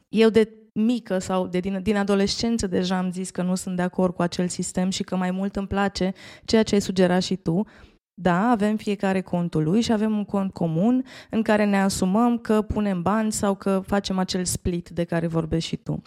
[0.09, 3.83] Eu de mică sau de din, din adolescență deja am zis că nu sunt de
[3.83, 6.13] acord cu acel sistem și că mai mult îmi place
[6.45, 7.65] ceea ce ai sugerat și tu,
[8.15, 12.63] da, avem fiecare contul lui și avem un cont comun în care ne asumăm că
[12.63, 16.03] punem bani sau că facem acel split de care vorbești și tu.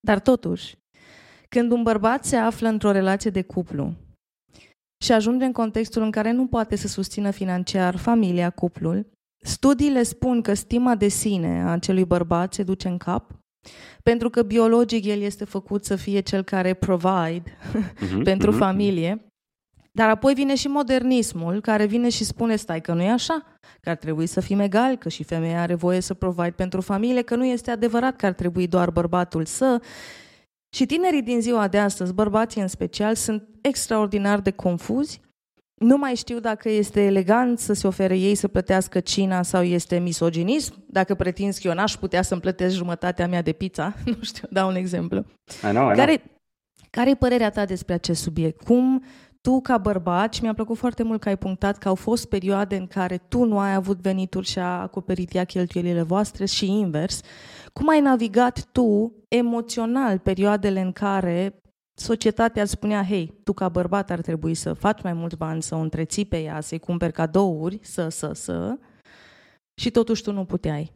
[0.00, 0.76] Dar totuși,
[1.48, 3.94] când un bărbat se află într-o relație de cuplu
[5.04, 9.06] și ajunge în contextul în care nu poate să susțină financiar familia, cuplul,
[9.44, 13.30] studiile spun că stima de sine a acelui bărbat se duce în cap,
[14.02, 19.25] pentru că biologic el este făcut să fie cel care provide uh-huh, pentru uh-huh, familie
[19.96, 23.42] dar apoi vine și modernismul, care vine și spune, stai că nu e așa,
[23.80, 27.22] că ar trebui să fim egali, că și femeia are voie să provide pentru familie,
[27.22, 29.80] că nu este adevărat că ar trebui doar bărbatul să...
[30.74, 35.20] Și tinerii din ziua de astăzi, bărbații în special, sunt extraordinar de confuzi,
[35.74, 39.98] nu mai știu dacă este elegant să se ofere ei să plătească cina sau este
[39.98, 44.48] misoginism, dacă pretinzi că eu n-aș putea să-mi plătesc jumătatea mea de pizza, nu știu,
[44.50, 45.18] dau un exemplu.
[45.18, 45.24] I
[45.60, 45.94] know, I know.
[45.94, 46.22] Care,
[46.90, 48.62] care e părerea ta despre acest subiect?
[48.62, 49.04] Cum
[49.46, 52.76] tu ca bărbat, și mi-a plăcut foarte mult că ai punctat că au fost perioade
[52.76, 57.20] în care tu nu ai avut venituri și a acoperit ea cheltuielile voastre și invers,
[57.72, 61.60] cum ai navigat tu emoțional perioadele în care
[61.98, 65.74] societatea îți spunea, hei, tu ca bărbat ar trebui să faci mai mulți bani, să
[65.74, 68.78] o întreții pe ea, să-i cumperi cadouri, să, să, să,
[69.80, 70.92] și totuși tu nu puteai.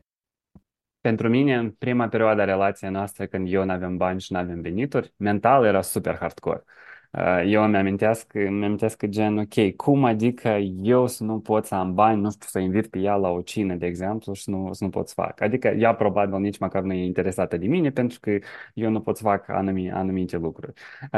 [1.01, 4.39] Pentru mine, în prima perioadă a relației noastre, când eu nu aveam bani și nu
[4.39, 6.65] aveam venituri, mental era super hardcore.
[7.13, 10.49] Uh, Eu îmi amintesc, îmi amintesc că gen, ok, cum adică
[10.83, 13.41] eu să nu pot să am bani, nu știu, să invit pe ea la o
[13.41, 15.41] cină, de exemplu, și nu, să nu pot să fac.
[15.41, 18.39] Adică ea probabil nici măcar nu e interesată de mine pentru că
[18.75, 20.73] eu nu pot să fac anumite, anumite lucruri.
[21.03, 21.09] Uh,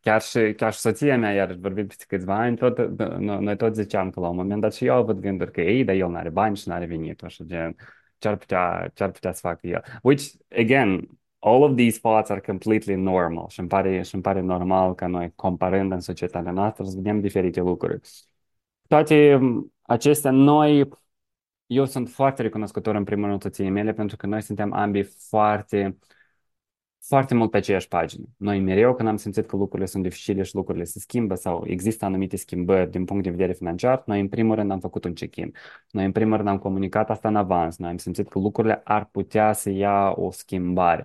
[0.00, 2.78] chiar, și, chiar și soția mea, iar vorbim peste câțiva ani, tot,
[3.18, 5.84] noi, noi tot ziceam că la un moment dat și eu avut gânduri că ei,
[5.84, 7.76] dar el nu are bani și nu are venit, așa gen,
[8.18, 9.82] ce-ar putea, ce-ar putea să facă el.
[10.02, 11.08] Which, again,
[11.46, 15.06] all of these thoughts are completely normal și îmi pare, și îmi pare normal ca
[15.06, 18.00] noi, comparând în societatea noastră, să vedem diferite lucruri.
[18.88, 19.38] Toate
[19.82, 20.88] acestea, noi,
[21.66, 25.96] eu sunt foarte recunoscător în primul rând soției mele pentru că noi suntem ambii foarte
[27.06, 28.24] foarte mult pe aceeași pagină.
[28.36, 32.04] Noi mereu când am simțit că lucrurile sunt dificile și lucrurile se schimbă sau există
[32.04, 35.52] anumite schimbări din punct de vedere financiar, noi în primul rând am făcut un check-in.
[35.90, 37.76] Noi în primul rând am comunicat asta în avans.
[37.76, 41.04] Noi am simțit că lucrurile ar putea să ia o schimbare.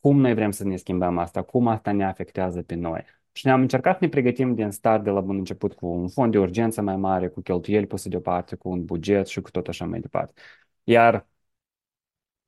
[0.00, 1.42] Cum noi vrem să ne schimbăm asta?
[1.42, 3.04] Cum asta ne afectează pe noi?
[3.32, 6.32] Și ne-am încercat să ne pregătim din start de la bun început cu un fond
[6.32, 9.84] de urgență mai mare, cu cheltuieli puse deoparte, cu un buget și cu tot așa
[9.84, 10.40] mai departe.
[10.84, 11.26] Iar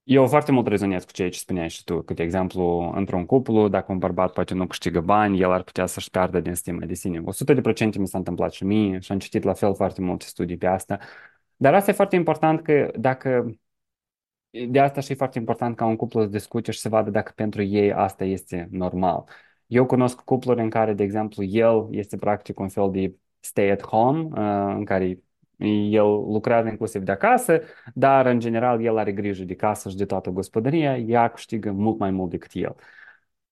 [0.02, 3.68] eu foarte mult rezonez cu ceea ce spuneai și tu, că, de exemplu, într-un cuplu,
[3.68, 6.94] dacă un bărbat poate nu câștigă bani, el ar putea să-și piardă din stima de
[6.94, 7.22] sine.
[7.24, 10.24] 100 de procente mi s-a întâmplat și mie și am citit la fel foarte multe
[10.24, 10.98] studii pe asta.
[11.56, 13.54] Dar asta e foarte important că dacă
[14.68, 17.32] de asta și e foarte important ca un cuplu să discute și să vadă dacă
[17.34, 19.24] pentru ei asta este normal.
[19.66, 23.82] Eu cunosc cupluri în care, de exemplu, el este practic un fel de stay at
[23.82, 25.18] home, uh, în care
[25.90, 27.60] el lucrează inclusiv de acasă,
[27.94, 31.98] dar în general el are grijă de casă și de toată gospodăria, ea câștigă mult
[31.98, 32.74] mai mult decât el.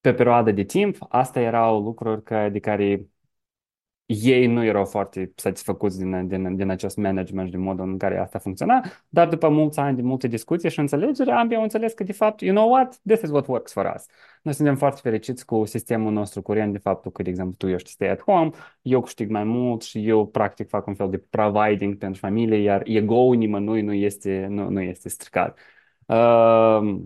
[0.01, 2.23] Pe perioadă de timp, astea erau lucruri
[2.53, 3.07] de care
[4.09, 8.39] ei nu erau foarte satisfăcuți din, din, din acest management, din modul în care asta
[8.39, 12.13] funcționa, dar după mulți ani de multe discuții și înțelegere, ambii au înțeles că, de
[12.13, 14.07] fapt, you know what, this is what works for us.
[14.43, 17.91] Noi suntem foarte fericiți cu sistemul nostru curent, de faptul că, de exemplu, tu ești
[17.91, 18.51] stay at home,
[18.83, 22.83] eu câștig mai mult și eu, practic, fac un fel de providing pentru familie, iar
[22.85, 25.59] ego-ul nimănui nu este, nu, nu este stricat.
[26.07, 27.01] Uh,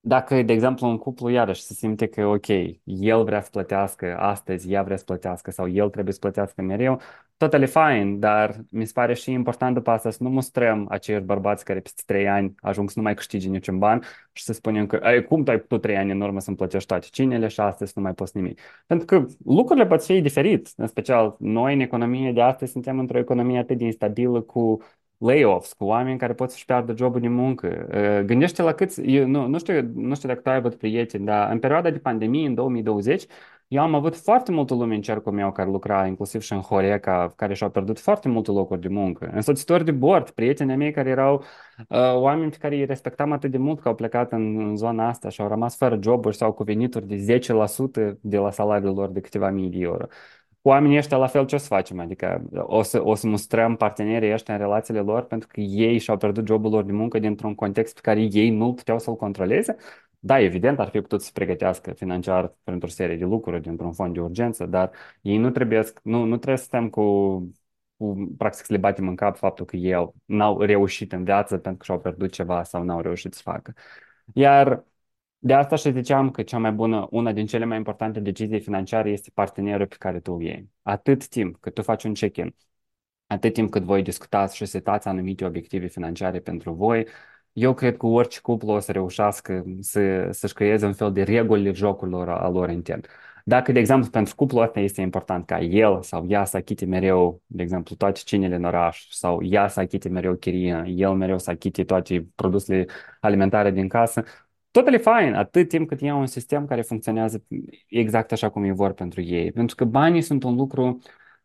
[0.00, 2.46] dacă, de exemplu, un cuplu iarăși se simte că, ok,
[2.84, 7.00] el vrea să plătească astăzi, ea vrea să plătească sau el trebuie să plătească mereu,
[7.36, 11.64] totally fine, dar mi se pare și important după asta să nu mustrăm aceiași bărbați
[11.64, 14.96] care peste trei ani ajung să nu mai câștige niciun ban și să spunem că,
[15.02, 17.92] ai, cum tu ai putut trei ani în urmă să-mi plătești toate cinele și astăzi
[17.94, 18.60] nu mai poți nimic.
[18.86, 23.18] Pentru că lucrurile pot fi diferit, în special noi în economie de astăzi suntem într-o
[23.18, 24.78] economie atât de instabilă cu
[25.20, 27.86] layoffs, cu oameni care pot să-și piardă jobul de muncă.
[27.94, 31.24] Uh, gândește la câți, eu, nu, nu, știu, nu știu dacă tu ai avut prieteni,
[31.24, 33.24] dar în perioada de pandemie, în 2020,
[33.68, 37.32] eu am avut foarte multă lume în cercul meu care lucra, inclusiv și în Horeca,
[37.36, 39.30] care și-au pierdut foarte multe locuri de muncă.
[39.34, 41.44] Însoțitori de bord, prietenii mei care erau
[41.88, 45.08] uh, oameni pe care îi respectam atât de mult că au plecat în, în zona
[45.08, 47.38] asta și au rămas fără joburi sau cu venituri de
[48.12, 51.46] 10% de la salariul lor de câteva mii de euro cu oamenii ăștia la fel
[51.46, 52.00] ce o să facem?
[52.00, 56.16] Adică o să, o să mustrăm partenerii ăștia în relațiile lor pentru că ei și-au
[56.16, 59.76] pierdut jobul lor de muncă dintr-un context pe care ei nu puteau să-l controleze?
[60.18, 64.14] Da, evident, ar fi putut să pregătească financiar pentru o serie de lucruri dintr-un fond
[64.14, 64.90] de urgență, dar
[65.20, 67.02] ei nu trebuie, nu, nu trebuie să stăm cu,
[67.96, 71.76] cu, practic să le batem în cap faptul că ei n-au reușit în viață pentru
[71.78, 73.72] că și-au pierdut ceva sau n-au reușit să facă.
[74.32, 74.84] Iar
[75.42, 79.10] de asta și ziceam că cea mai bună, una din cele mai importante decizii financiare
[79.10, 80.70] este partenerul pe care tu îl iei.
[80.82, 82.54] Atât timp cât tu faci un check-in,
[83.26, 87.06] atât timp cât voi discutați și setați anumite obiective financiare pentru voi,
[87.52, 91.74] eu cred că orice cuplu o să reușească să, să-și creeze un fel de reguli
[91.74, 93.02] jocurilor a lor intern.
[93.44, 97.42] Dacă, de exemplu, pentru cuplul ăsta este important ca el sau ea să achite mereu,
[97.46, 101.50] de exemplu, toate cinele în oraș sau ea să achite mereu chiria, el mereu să
[101.50, 102.86] achite toate produsele
[103.20, 104.24] alimentare din casă,
[104.70, 107.44] Totally fine, atât timp cât iau un sistem care funcționează
[107.88, 109.52] exact așa cum e vor pentru ei.
[109.52, 110.98] Pentru că banii sunt un lucru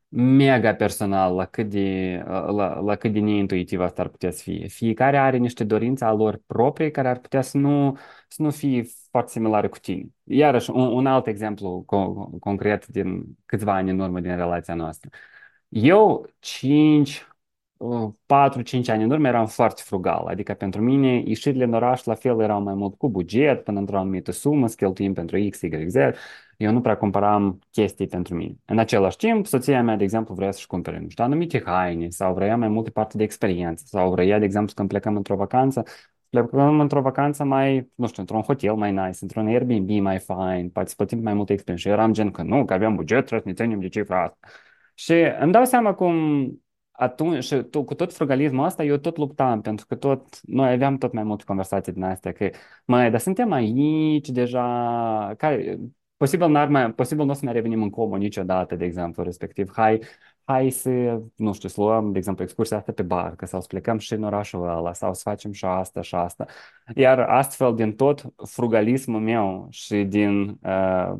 [0.07, 4.67] mega personal, la cât de, la, la cât de neintuitiv asta ar putea să fie.
[4.67, 7.97] Fiecare are niște dorințe a lor proprii care ar putea să nu,
[8.27, 10.05] să nu fie foarte similare cu tine.
[10.23, 15.09] Iarăși, un, un alt exemplu co- concret din câțiva ani în urmă din relația noastră.
[15.69, 17.27] Eu, cinci
[17.77, 22.39] 4-5 ani în urmă eram foarte frugal, adică pentru mine ieșirile în oraș la fel
[22.39, 25.95] erau mai mult cu buget, până într-o anumită sumă, să cheltuim pentru X, Y, Z.
[26.57, 28.55] Eu nu prea cumpăram chestii pentru mine.
[28.65, 32.33] În același timp, soția mea, de exemplu, vrea să-și cumpere, nu știu, anumite haine sau
[32.33, 35.83] vrea mai multe parte de experiență sau vrea, de exemplu, când plecăm într-o vacanță,
[36.29, 40.89] plecăm într-o vacanță mai, nu știu, într-un hotel mai nice, într-un Airbnb mai fine, poate
[40.89, 41.87] să plătim mai multe experiențe.
[41.87, 44.37] Și eram gen că nu, că aveam buget, trebuie să ne ținem de cifra asta.
[44.93, 46.13] Și îmi dau seama cum
[46.97, 50.97] atunci, și tu, cu tot frugalismul ăsta, eu tot luptam, pentru că tot, noi aveam
[50.97, 52.49] tot mai multe conversații din astea, că,
[52.85, 55.77] mai, dar suntem aici deja, care,
[56.17, 59.71] posibil, n-ar mai, posibil nu o să mai revenim în comun niciodată, de exemplu, respectiv,
[59.73, 60.01] hai,
[60.43, 63.97] hai să, nu știu, să luăm, de exemplu, excursia asta pe barcă sau să plecăm
[63.97, 66.45] și în orașul ăla sau să facem și asta și asta.
[66.95, 71.13] Iar astfel, din tot frugalismul meu și din, uh,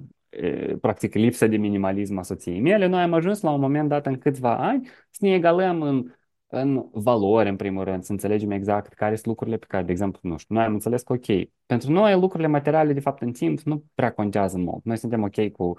[0.81, 4.17] practic, lipsa de minimalism a soției mele, noi am ajuns la un moment dat în
[4.17, 6.11] câțiva ani să ne egalăm în
[6.47, 10.19] în valori, în primul rând, să înțelegem exact care sunt lucrurile pe care, de exemplu,
[10.29, 11.25] nu știu, noi am înțeles că, ok,
[11.65, 14.83] pentru noi lucrurile materiale, de fapt, în timp, nu prea contează mult.
[14.83, 15.77] Noi suntem ok cu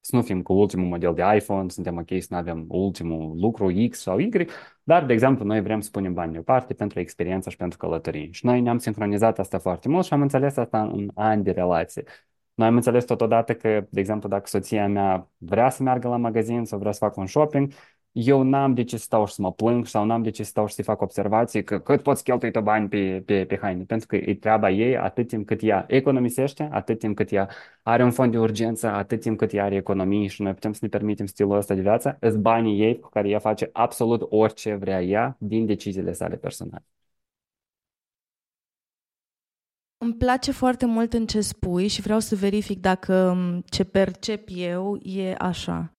[0.00, 3.72] să nu fim cu ultimul model de iPhone, suntem ok să nu avem ultimul lucru
[3.88, 4.28] X sau Y,
[4.82, 8.32] dar, de exemplu, noi vrem să punem bani deoparte pentru experiența și pentru călătorii.
[8.32, 12.04] Și noi ne-am sincronizat asta foarte mult și am înțeles asta în ani de relație.
[12.54, 16.64] Noi am înțeles totodată că, de exemplu, dacă soția mea vrea să meargă la magazin
[16.64, 17.72] sau vrea să facă un shopping,
[18.12, 20.48] eu n-am de ce să stau și să mă plâng sau n-am de ce să
[20.48, 23.84] stau și să fac observații că cât poți cheltui tu bani pe, pe, pe haine,
[23.84, 27.48] pentru că e treaba ei atât timp cât ea economisește, atât timp cât ea
[27.82, 30.78] are un fond de urgență, atât timp cât ea are economii și noi putem să
[30.82, 34.74] ne permitem stilul ăsta de viață, îți banii ei cu care ea face absolut orice
[34.74, 36.84] vrea ea din deciziile sale personale.
[40.04, 44.96] Îmi place foarte mult în ce spui și vreau să verific dacă ce percep eu
[45.02, 45.94] e așa.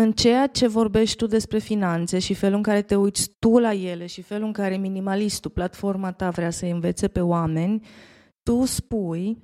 [0.00, 3.72] În ceea ce vorbești tu despre finanțe și felul în care te uiți tu la
[3.72, 7.86] ele și felul în care minimalistul, platforma ta vrea să învețe pe oameni,
[8.42, 9.38] tu spui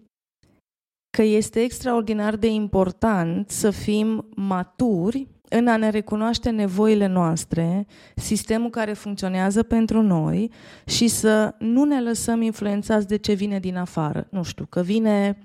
[1.11, 8.71] că este extraordinar de important să fim maturi în a ne recunoaște nevoile noastre, sistemul
[8.71, 10.51] care funcționează pentru noi
[10.87, 14.27] și să nu ne lăsăm influențați de ce vine din afară.
[14.31, 15.39] Nu știu, că vine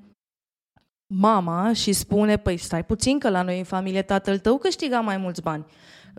[1.08, 5.18] mama și spune, păi stai puțin că la noi în familie tatăl tău câștiga mai
[5.18, 5.66] mulți bani.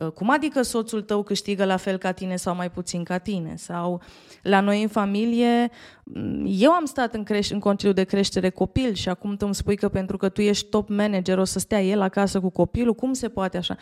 [0.00, 3.56] Uh, cum adică soțul tău câștigă la fel ca tine sau mai puțin ca tine?
[3.56, 4.02] Sau
[4.42, 5.70] la noi în familie,
[6.04, 9.54] mm, eu am stat în, creș- în concediu de creștere copil și acum tu îmi
[9.54, 12.94] spui că pentru că tu ești top manager o să stea el acasă cu copilul,
[12.94, 13.76] cum se poate așa?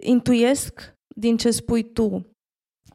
[0.00, 2.26] Intuiesc din ce spui tu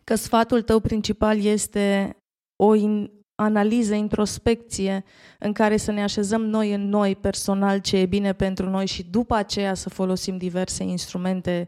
[0.03, 2.17] că sfatul tău principal este
[2.55, 5.03] o in- analiză, introspecție
[5.39, 9.03] în care să ne așezăm noi în noi personal ce e bine pentru noi și
[9.03, 11.67] după aceea să folosim diverse instrumente,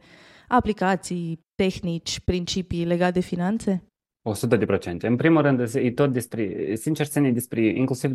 [0.49, 3.83] aplicații, tehnici, principii legate de finanțe?
[4.21, 5.07] 100 de procente.
[5.07, 8.11] În primul rând, e tot despre, sincer să ne despre, inclusiv,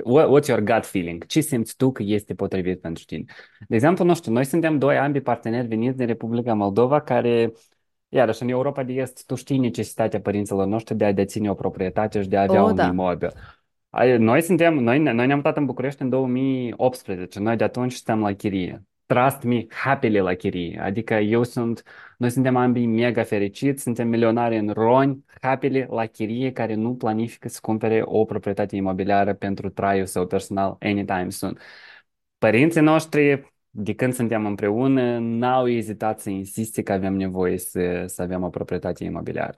[0.00, 1.26] what's your gut feeling?
[1.26, 3.24] Ce simți tu că este potrivit pentru tine?
[3.68, 7.52] De exemplu, nu știu, noi suntem doi ambi parteneri veniți din Republica Moldova care
[8.08, 12.22] Iarăși, în Europa de Est, tu știi necesitatea părinților noștri de a deține o proprietate
[12.22, 12.86] și de a avea O, un da.
[12.86, 13.32] imobil.
[14.18, 17.40] Noi suntem, noi, noi ne-am mutat în București în 2018.
[17.40, 18.82] Noi de atunci suntem la chirie.
[19.06, 20.80] Trust me, happily la chirie.
[20.80, 21.82] Adică eu sunt,
[22.18, 27.48] noi suntem ambii mega fericiți, suntem milionari în roni, happily la chirie, care nu planifică
[27.48, 31.58] să cumpere o proprietate imobiliară pentru traiul său personal anytime soon.
[32.38, 38.22] Părinții noștri de când suntem împreună, n-au ezitat să insiste că avem nevoie să, să
[38.22, 39.54] avem o proprietate imobiliară.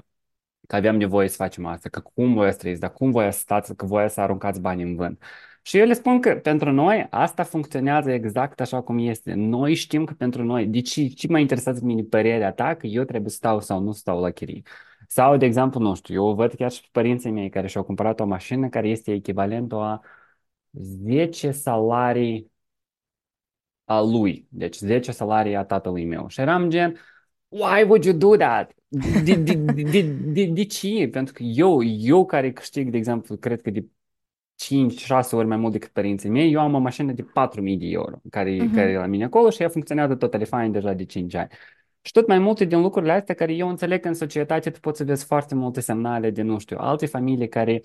[0.67, 3.39] Că avem nevoie să facem asta, că cum voi să trăiți, dar cum voi să
[3.39, 5.23] stați, că voi să aruncați bani în vânt.
[5.67, 9.35] Și eu le spun că pentru noi asta funcționează exact așa cum este.
[9.35, 13.05] Noi știm că pentru noi, de ce, ce mă interesează mine părerea ta că eu
[13.05, 14.63] trebuie să stau sau nu stau la chirii.
[15.09, 18.21] Sau, de exemplu, nu știu, eu văd chiar și pe părinții mei care și-au cumpărat
[18.21, 20.01] o mașină care este echivalentul a
[20.71, 22.51] 10 salarii
[23.85, 24.47] a lui.
[24.51, 26.29] Deci 10 salarii a tatălui meu.
[26.29, 26.97] Și eram gen,
[27.49, 28.73] why would you do that?
[29.25, 31.09] De, de, de, de, de ce?
[31.13, 33.87] Pentru că eu, eu care câștig, de exemplu, cred că de
[34.57, 37.29] 5-6 ori mai mult decât părinții mei, eu am o mașină de 4.000
[37.79, 38.75] de euro care, uh-huh.
[38.75, 41.49] care e la mine acolo și ea funcționează total fine deja de 5 ani.
[42.01, 44.99] Și tot mai multe din lucrurile astea care eu înțeleg că în societate tu poți
[44.99, 47.83] să vezi foarte multe semnale de, nu știu, alte familii care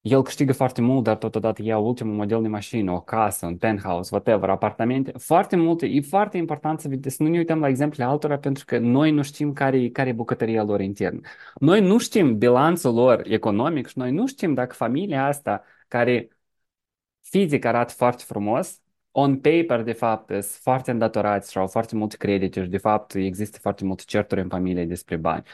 [0.00, 4.08] el câștigă foarte mult, dar totodată ia ultimul model de mașină, o casă, un penthouse,
[4.12, 5.86] whatever, apartamente, foarte multe.
[5.86, 9.22] E foarte important să, să nu ne uităm la exemple altora pentru că noi nu
[9.22, 11.20] știm care, care e bucătăria lor internă.
[11.54, 16.28] Noi nu știm bilanțul lor economic și noi nu știm dacă familia asta care
[17.22, 18.80] fizic arată foarte frumos,
[19.10, 23.14] on paper, de fapt, sunt foarte îndatorați și au foarte multe credite și, de fapt,
[23.14, 25.44] există foarte multe certuri în familie despre bani.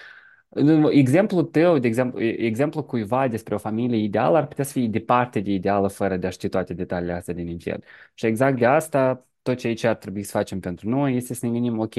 [0.91, 5.41] Exemplul tău, de exemplu, exemplu cuiva despre o familie ideală ar putea să fie departe
[5.41, 7.85] de ideală fără de a ști toate detaliile astea din inițial.
[8.15, 11.47] Și exact de asta, tot ce aici ar trebui să facem pentru noi este să
[11.47, 11.95] ne gândim, ok,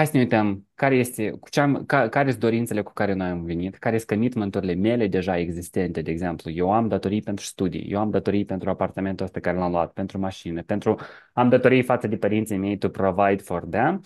[0.00, 3.12] hai să ne uităm care este, cu ce am, ca, care sunt dorințele cu care
[3.12, 6.50] noi am venit, care sunt commitmenturile mele deja existente, de exemplu.
[6.50, 10.18] Eu am datorii pentru studii, eu am datorii pentru apartamentul ăsta care l-am luat, pentru
[10.18, 10.96] mașină, pentru,
[11.32, 14.00] am datorii față de părinții mei to provide for them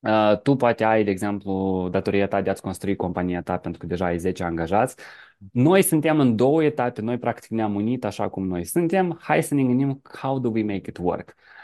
[0.00, 3.86] Uh, tu poate ai, de exemplu, datoria ta de a-ți construi compania ta pentru că
[3.86, 4.96] deja ai 10 angajați.
[5.52, 9.54] Noi suntem în două etape, noi practic ne-am unit așa cum noi suntem, hai să
[9.54, 11.34] ne gândim how do we make it work.
[11.36, 11.59] Uh,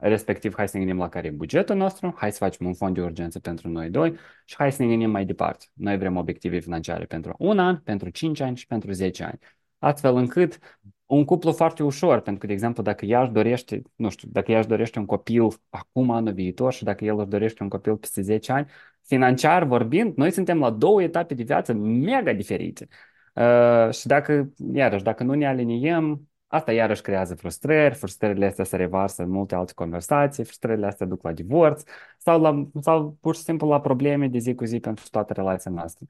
[0.00, 2.94] respectiv, hai să ne gândim la care e bugetul nostru, hai să facem un fond
[2.94, 4.14] de urgență pentru noi doi
[4.44, 5.66] și hai să ne gândim mai departe.
[5.72, 9.38] Noi vrem obiective financiare pentru un an, pentru 5 ani și pentru 10 ani.
[9.78, 10.58] Astfel încât
[11.06, 14.52] un cuplu foarte ușor, pentru că, de exemplu, dacă ea își dorește, nu știu, dacă
[14.52, 17.96] ea își dorește un copil acum, anul viitor și dacă el își dorește un copil
[17.96, 18.66] peste 10 ani,
[19.02, 22.88] financiar vorbind, noi suntem la două etape de viață mega diferite.
[23.34, 28.76] Uh, și dacă, iarăși, dacă nu ne aliniem, asta iarăși creează frustrări, frustrările astea se
[28.76, 31.82] revarsă în multe alte conversații, frustrările astea duc la divorț
[32.18, 35.70] sau, la, sau pur și simplu la probleme de zi cu zi pentru toată relația
[35.70, 36.06] noastră.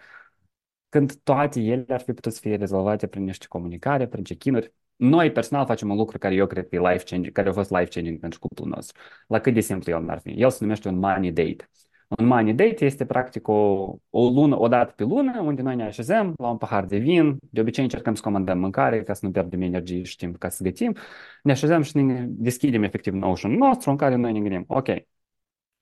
[0.88, 4.44] Când toate ele ar fi putut să fie rezolvate prin niște comunicare, prin check
[4.96, 8.18] noi personal facem un lucru care eu cred că e life-changing, care a fost life-changing
[8.18, 9.00] pentru cuplul nostru.
[9.26, 10.30] La cât de simplu el n-ar fi.
[10.30, 11.70] El se numește un money date.
[12.08, 13.52] Un money date este practic o,
[14.10, 17.36] o lună, o dată pe lună, unde noi ne așezăm la un pahar de vin.
[17.50, 20.62] De obicei încercăm să comandăm mâncare ca să nu pierdem energie și timp ca să
[20.62, 20.96] gătim.
[21.42, 24.88] Ne așezăm și ne deschidem efectiv notion nostru în care noi ne gândim, ok,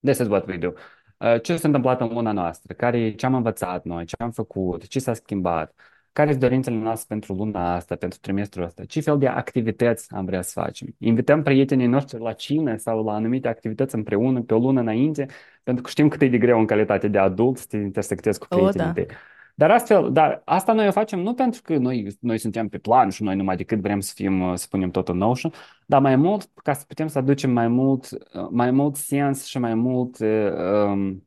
[0.00, 0.72] this is what we do.
[1.18, 2.74] Uh, ce s-a întâmplat în luna noastră?
[2.74, 4.04] Care, ce am învățat noi?
[4.04, 4.86] Ce am făcut?
[4.86, 5.74] Ce s-a schimbat?
[6.14, 10.24] Care sunt dorințele noastre pentru luna asta, pentru trimestrul ăsta, ce fel de activități am
[10.24, 10.88] vrea să facem.
[10.98, 15.26] Invităm prietenii noștri la cină sau la anumite activități împreună pe o lună înainte,
[15.62, 18.46] pentru că știm cât e de greu în calitate de adult să te intersectezi cu
[18.48, 18.92] prietenii da.
[18.92, 19.06] tăi.
[19.54, 23.08] Dar astfel, dar asta noi o facem nu pentru că noi, noi suntem pe plan
[23.08, 25.52] și noi numai decât vrem să fim, să punem totul în Notion,
[25.86, 28.08] dar mai mult ca să putem să aducem mai mult,
[28.50, 31.26] mai mult sens și mai mult um,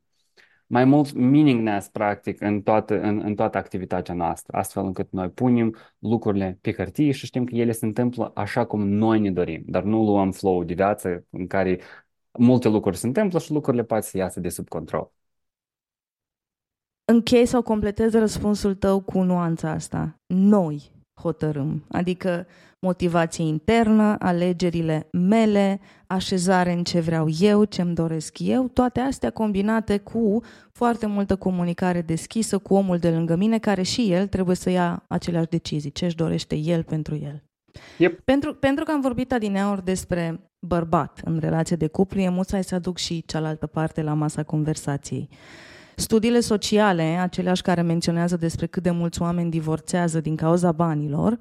[0.68, 5.76] mai mult meaningness, practic, în toată, în, în toată activitatea noastră, astfel încât noi punem
[6.00, 9.84] lucrurile pe hârtie și știm că ele se întâmplă așa cum noi ne dorim, dar
[9.84, 11.80] nu luăm flow de viață în care
[12.40, 15.12] multe lucruri se întâmplă și lucrurile pot să iasă de sub control.
[17.06, 20.20] Închei sau completez răspunsul tău cu nuanța asta.
[20.26, 22.48] Noi hotărâm, adică
[22.80, 29.30] motivație internă, alegerile mele, așezare în ce vreau eu, ce îmi doresc eu, toate astea
[29.30, 34.56] combinate cu foarte multă comunicare deschisă cu omul de lângă mine, care și el trebuie
[34.56, 37.44] să ia aceleași decizii, ce își dorește el pentru el.
[37.98, 38.20] Yep.
[38.20, 42.76] Pentru, pentru că am vorbit adineauri despre bărbat în relație de cuplu, e mult să
[42.76, 45.30] aduc și cealaltă parte la masa conversației.
[46.00, 51.40] Studiile sociale, aceleași care menționează despre cât de mulți oameni divorțează din cauza banilor,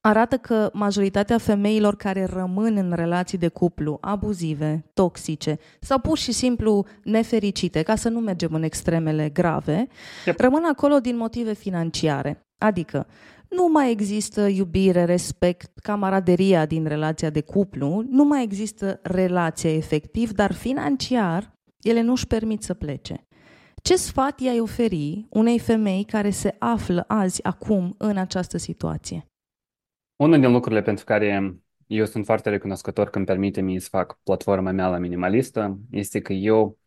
[0.00, 6.32] arată că majoritatea femeilor care rămân în relații de cuplu abuzive, toxice sau pur și
[6.32, 9.88] simplu nefericite, ca să nu mergem în extremele grave,
[10.26, 10.40] yep.
[10.40, 12.46] rămân acolo din motive financiare.
[12.58, 13.06] Adică
[13.48, 20.32] nu mai există iubire, respect, camaraderia din relația de cuplu, nu mai există relația efectiv,
[20.32, 23.26] dar financiar ele nu își permit să plece.
[23.86, 29.26] Ce sfat i-ai oferi unei femei care se află azi, acum, în această situație?
[30.16, 31.56] Unul din lucrurile pentru care
[31.86, 36.32] eu sunt foarte recunoscător când permite mie să fac platforma mea la minimalistă este că
[36.32, 36.78] eu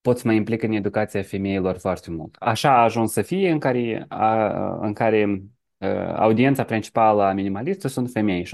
[0.00, 2.36] pot să mă implic în educația femeilor foarte mult.
[2.38, 4.48] Așa a ajuns să fie în care, a,
[4.80, 5.42] în care
[5.78, 5.86] a,
[6.22, 8.46] audiența principală a minimalistă sunt femei, 77%.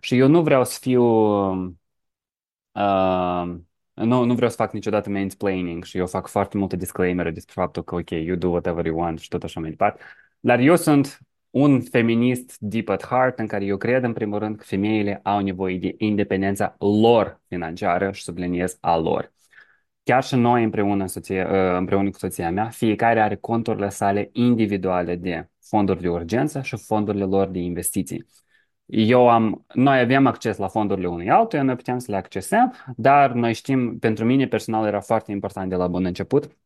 [0.00, 1.02] Și eu nu vreau să fiu
[2.72, 3.62] a,
[3.94, 7.84] nu, nu vreau să fac niciodată mansplaining și eu fac foarte multe disclaimere despre faptul
[7.84, 10.02] că, ok, you do whatever you want și tot așa mai departe.
[10.40, 11.18] Dar eu sunt
[11.50, 15.40] un feminist deep at heart în care eu cred, în primul rând, că femeile au
[15.40, 19.32] nevoie de independența lor financiară și subliniez a lor.
[20.02, 25.16] Chiar și noi împreună, soție, uh, împreună cu soția mea, fiecare are conturile sale individuale
[25.16, 28.26] de fonduri de urgență și fondurile lor de investiții.
[28.86, 33.32] Eu am, noi avem acces la fondurile unui altuia, noi putem să le accesăm, dar
[33.32, 36.56] noi știm, pentru mine personal era foarte important de la bun început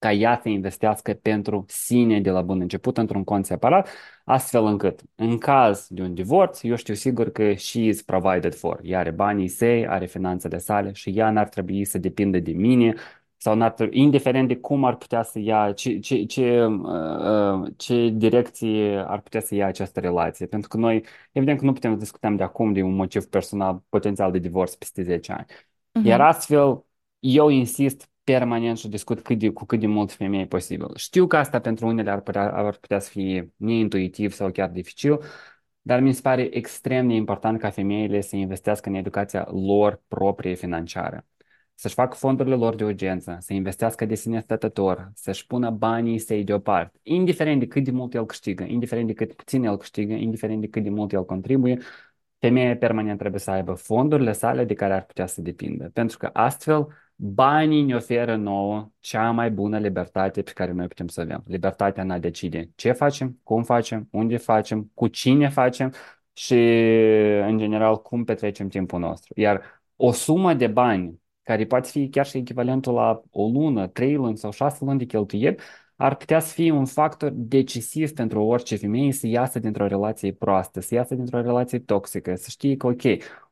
[0.00, 3.88] ca ea să investească pentru sine de la bun început într-un cont separat,
[4.24, 8.80] astfel încât, în caz de un divorț, eu știu sigur că she is provided for.
[8.82, 12.94] Ea are banii săi, are finanțele sale și ea n-ar trebui să depindă de mine
[13.42, 18.08] sau n-ar trebui, indiferent de cum ar putea să ia, ce, ce, ce, uh, ce
[18.08, 20.46] direcție ar putea să ia această relație.
[20.46, 23.82] Pentru că noi, evident că nu putem să discutăm de acum de un motiv personal
[23.88, 25.46] potențial de divorț peste 10 ani.
[25.48, 26.04] Uh-huh.
[26.04, 26.84] Iar astfel,
[27.18, 30.96] eu insist permanent și discut cât de, cu cât de mult femei posibil.
[30.96, 35.18] Știu că asta pentru unele ar putea, ar putea să fie neintuitiv sau chiar dificil,
[35.82, 40.54] dar mi se pare extrem de important ca femeile să investească în educația lor proprie
[40.54, 41.24] financiară.
[41.80, 46.44] Să-și facă fondurile lor de urgență, să investească de sine stătător, să-și pună banii săi
[46.44, 50.60] deoparte, indiferent de cât de mult el câștigă, indiferent de cât puțin el câștigă, indiferent
[50.60, 51.78] de cât de mult el contribuie,
[52.38, 55.90] femeia permanent trebuie să aibă fondurile sale de care ar putea să depindă.
[55.92, 56.88] Pentru că astfel
[57.22, 61.42] Banii ne oferă nouă cea mai bună libertate pe care noi putem să avem.
[61.46, 65.92] Libertatea în a decide ce facem, cum facem, unde facem, cu cine facem
[66.32, 66.54] și,
[67.46, 69.32] în general, cum petrecem timpul nostru.
[69.40, 71.20] Iar o sumă de bani,
[71.50, 75.04] care poate fi chiar și echivalentul la o lună, trei luni sau șase luni de
[75.04, 75.56] cheltuieli,
[75.96, 80.80] ar putea să fie un factor decisiv pentru orice femeie să iasă dintr-o relație proastă,
[80.80, 83.02] să iasă dintr-o relație toxică, să știe că, ok,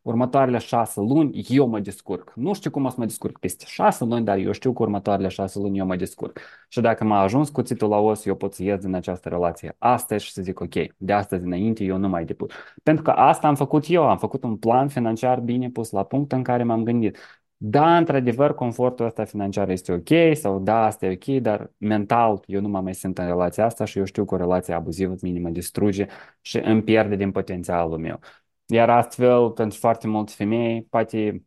[0.02, 2.32] următoarele șase luni eu mă descurc.
[2.34, 5.28] Nu știu cum o să mă descurc peste șase luni, dar eu știu că următoarele
[5.28, 6.40] șase luni eu mă descurc.
[6.68, 10.24] Și dacă m-a ajuns cuțitul la os, eu pot să ies din această relație astăzi
[10.24, 12.48] și să zic, ok, de astăzi înainte eu nu mai depun.
[12.82, 16.32] Pentru că asta am făcut eu, am făcut un plan financiar bine pus la punct
[16.32, 17.16] în care m-am gândit
[17.60, 22.60] da, într-adevăr, confortul ăsta financiar este ok sau da, asta e ok, dar mental eu
[22.60, 25.48] nu mă mai simt în relația asta și eu știu că o relație abuzivă minimă
[25.48, 26.06] mă distruge
[26.40, 28.20] și îmi pierde din potențialul meu.
[28.66, 31.44] Iar astfel, pentru foarte multe femei, poate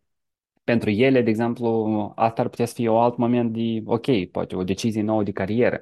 [0.64, 4.56] pentru ele, de exemplu, asta ar putea să fie un alt moment de, ok, poate
[4.56, 5.80] o decizie nouă de carieră.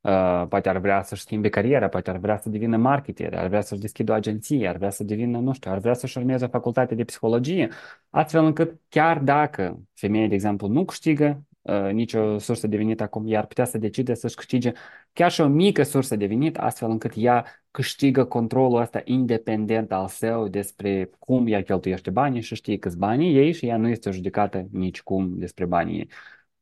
[0.00, 3.60] Uh, poate ar vrea să-și schimbe cariera, poate ar vrea să devină marketer, ar vrea
[3.60, 6.48] să-și deschidă o agenție, ar vrea să devină, nu știu, ar vrea să-și urmeze o
[6.48, 7.68] facultate de psihologie,
[8.10, 13.24] astfel încât chiar dacă femeia, de exemplu, nu câștigă uh, nicio sursă de venit acum,
[13.26, 14.72] ea ar putea să decide să-și câștige
[15.12, 20.08] chiar și o mică sursă de venit, astfel încât ea câștigă controlul ăsta independent al
[20.08, 24.10] său despre cum ea cheltuiește banii și știe câți banii ei și ea nu este
[24.10, 26.08] judecată nici cum despre banii ei.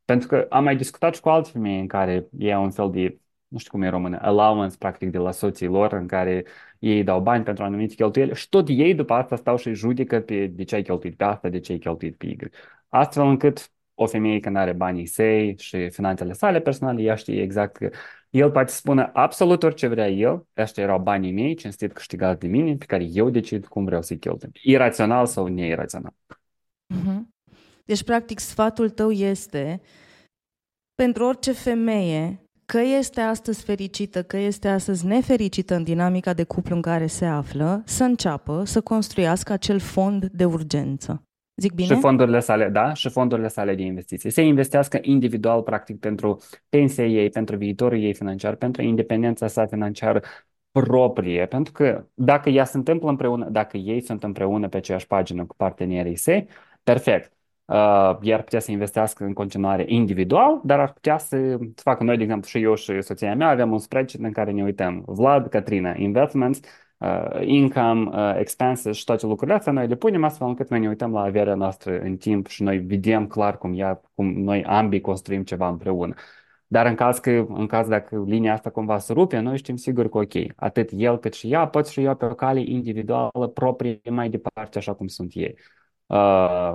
[0.05, 3.18] Pentru că am mai discutat și cu alte femei în care e un fel de
[3.57, 6.44] nu știu cum e română, allowance practic de la soții lor în care
[6.78, 10.46] ei dau bani pentru anumite cheltuieli și tot ei după asta stau și judecă pe
[10.46, 12.36] de ce ai cheltuit pe asta, de ce ai cheltuit pe Y.
[12.88, 17.76] Astfel încât o femeie când are banii săi și finanțele sale personale, ea știe exact
[17.76, 17.90] că
[18.30, 22.76] el poate spune absolut orice vrea el, ăștia erau banii mei, cinstit câștigați de mine,
[22.76, 24.50] pe care eu decid cum vreau să-i cheltui.
[24.62, 26.14] Irațional sau neirațional.
[26.94, 27.20] Mm-hmm.
[27.84, 29.80] Deci, practic, sfatul tău este
[30.94, 36.75] pentru orice femeie că este astăzi fericită, că este astăzi nefericită în dinamica de cuplu
[36.75, 41.23] în care se află, să înceapă să construiască acel fond de urgență.
[41.61, 41.95] Zic bine?
[41.95, 44.31] Și fondurile sale, da, și fondurile sale de investiții.
[44.31, 50.21] Să investească individual, practic, pentru pensia ei, pentru viitorul ei financiar, pentru independența sa financiară
[50.71, 55.45] proprie, pentru că dacă ea se întâmplă împreună, dacă ei sunt împreună pe aceeași pagină
[55.45, 56.49] cu partenerii săi,
[56.83, 57.36] perfect.
[57.67, 62.23] Uh, iar putea să investească în continuare individual, dar ar putea să facă noi, de
[62.23, 65.95] exemplu, și eu și soția mea avem un spreadsheet în care ne uităm Vlad, Catrina,
[65.97, 66.61] investments,
[66.99, 70.89] uh, income, uh, expenses și toate lucrurile astea, noi le punem astfel încât noi ne
[70.89, 75.01] uităm la averea noastră în timp și noi vedem clar cum, ea, cum noi ambii
[75.01, 76.14] construim ceva împreună.
[76.67, 80.09] Dar în caz, că, în caz dacă linia asta cumva se rupe, noi știm sigur
[80.09, 84.01] că ok, atât el cât și ea pot și eu pe o cale individuală proprie
[84.11, 85.57] mai departe așa cum sunt ei.
[86.07, 86.74] Uh,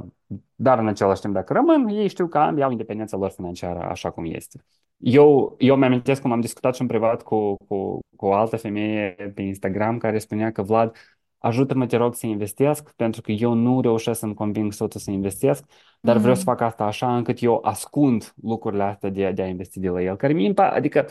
[0.56, 4.10] dar în același timp, dacă rămân, ei știu că ambii au independența lor financiară așa
[4.10, 4.64] cum este.
[4.98, 9.32] Eu, eu mi-amintesc cum am discutat și în privat cu, cu, cu o altă femeie
[9.36, 10.96] pe Instagram care spunea că Vlad,
[11.38, 15.64] ajută-mă, te rog, să investesc, pentru că eu nu reușesc să-mi conving soțul să investesc,
[16.02, 16.22] dar mm.
[16.22, 19.90] vreau să fac asta așa încât eu ascund lucrurile astea de, de a investi de
[19.90, 20.16] la el.
[20.16, 21.06] Care mi adică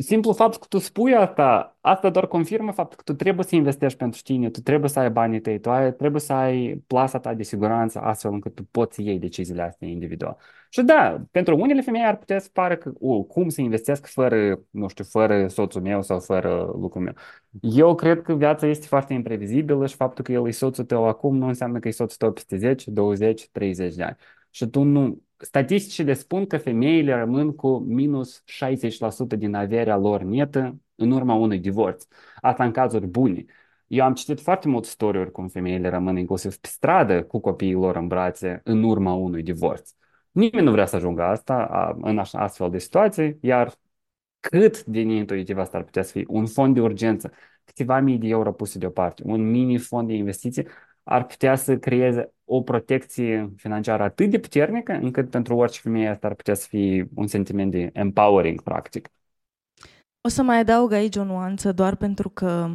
[0.00, 3.98] simplu fapt că tu spui asta, asta doar confirmă faptul că tu trebuie să investești
[3.98, 7.34] pentru tine, tu trebuie să ai banii tăi, tu ai, trebuie să ai plasa ta
[7.34, 10.36] de siguranță astfel încât tu poți să iei deciziile astea individual.
[10.70, 14.60] Și da, pentru unele femei ar putea să pară că, uh, cum să investesc fără,
[14.70, 17.14] nu știu, fără soțul meu sau fără lucrul meu.
[17.60, 21.36] Eu cred că viața este foarte imprevizibilă și faptul că el e soțul tău acum
[21.36, 24.16] nu înseamnă că e soțul tău peste 10, 20, 30 de ani.
[24.50, 28.42] Și tu nu, Statisticile spun că femeile rămân cu minus
[29.34, 32.06] 60% din averea lor netă în urma unui divorț.
[32.40, 33.44] Asta în cazuri bune.
[33.86, 37.96] Eu am citit foarte multe istoriuri cum femeile rămân inclusiv pe stradă cu copiii lor
[37.96, 39.90] în brațe în urma unui divorț.
[40.30, 43.74] Nimeni nu vrea să ajungă asta în astfel de situații, iar
[44.40, 47.32] cât de neintuitiv asta ar putea să fie un fond de urgență,
[47.64, 50.66] câteva mii de euro puse deoparte, un mini fond de investiții,
[51.08, 56.26] ar putea să creeze o protecție financiară atât de puternică încât pentru orice femeie asta
[56.26, 59.08] ar putea să fie un sentiment de empowering, practic.
[60.26, 62.70] O să mai adaug aici o nuanță doar pentru că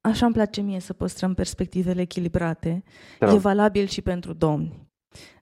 [0.00, 2.82] așa îmi place mie să păstrăm perspectivele echilibrate.
[3.18, 3.32] Da.
[3.32, 4.88] E valabil și pentru domni.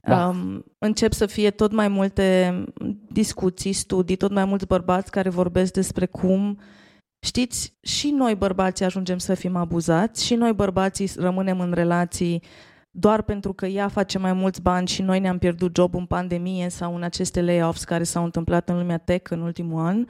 [0.03, 0.29] Da.
[0.29, 2.65] Um, încep să fie tot mai multe
[3.09, 6.59] discuții, studii, tot mai mulți bărbați care vorbesc despre cum
[7.21, 12.43] Știți, și noi bărbații ajungem să fim abuzați, și noi bărbații rămânem în relații
[12.99, 16.69] doar pentru că ea face mai mulți bani și noi ne-am pierdut job în pandemie
[16.69, 20.07] sau în aceste layoffs care s-au întâmplat în lumea tech în ultimul an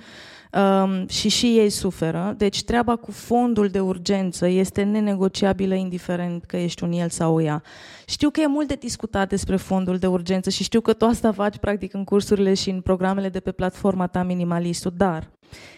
[0.82, 2.34] um, și și ei suferă.
[2.36, 7.62] Deci treaba cu fondul de urgență este nenegociabilă indiferent că ești un el sau ea.
[8.06, 11.32] Știu că e mult de discutat despre fondul de urgență și știu că tu asta
[11.32, 15.30] faci practic în cursurile și în programele de pe platforma ta Minimalistul, dar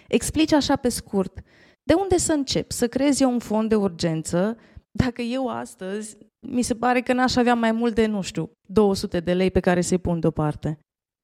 [0.08, 1.42] explici așa pe scurt
[1.82, 2.72] de unde să încep?
[2.72, 4.56] Să creezi eu un fond de urgență
[4.91, 9.20] dacă eu astăzi mi se pare că n-aș avea mai mult de, nu știu, 200
[9.20, 10.78] de lei pe care să-i pun deoparte.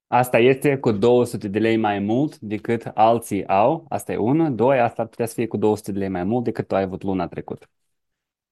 [0.09, 3.85] Asta este cu 200 de lei mai mult decât alții au.
[3.89, 4.51] Asta e una.
[4.51, 6.83] Doi, asta ar putea să fie cu 200 de lei mai mult decât tu ai
[6.83, 7.67] avut luna trecută.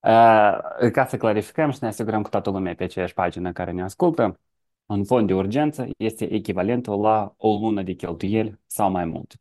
[0.00, 3.82] Uh, ca să clarificăm și ne asigurăm cu toată lumea pe aceeași pagină care ne
[3.82, 4.40] ascultă,
[4.86, 9.34] un fond de urgență este echivalentul la o lună de cheltuieli sau mai mult.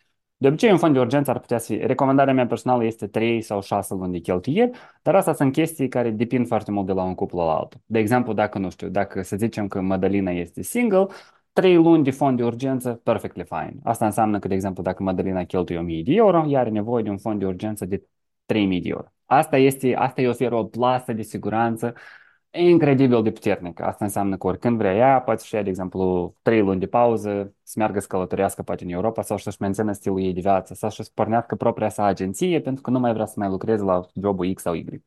[0.44, 3.62] De obicei, un fond de urgență ar putea fi, recomandarea mea personală este 3 sau
[3.62, 4.72] 6 luni de cheltuieli,
[5.02, 7.80] dar asta sunt chestii care depind foarte mult de la un cuplu la altul.
[7.86, 11.08] De exemplu, dacă, nu știu, dacă să zicem că Madalina este single,
[11.54, 13.76] 3 luni de fond de urgență, perfectly fine.
[13.84, 17.10] Asta înseamnă că, de exemplu, dacă Madalina cheltuie 1000 de euro, ea are nevoie de
[17.10, 18.04] un fond de urgență de
[18.46, 19.06] 3000 de euro.
[19.26, 21.94] Asta, este, asta îi oferă o plasă de siguranță
[22.56, 23.84] incredibil de puternică.
[23.84, 27.56] Asta înseamnă că oricând vrea ea, poate și ea, de exemplu, trei luni de pauză,
[27.64, 30.90] să meargă să călătorească poate în Europa sau să-și mențină stilul ei de viață sau
[30.90, 34.54] să-și pornească propria sa agenție pentru că nu mai vrea să mai lucreze la jobul
[34.54, 35.04] X sau Y.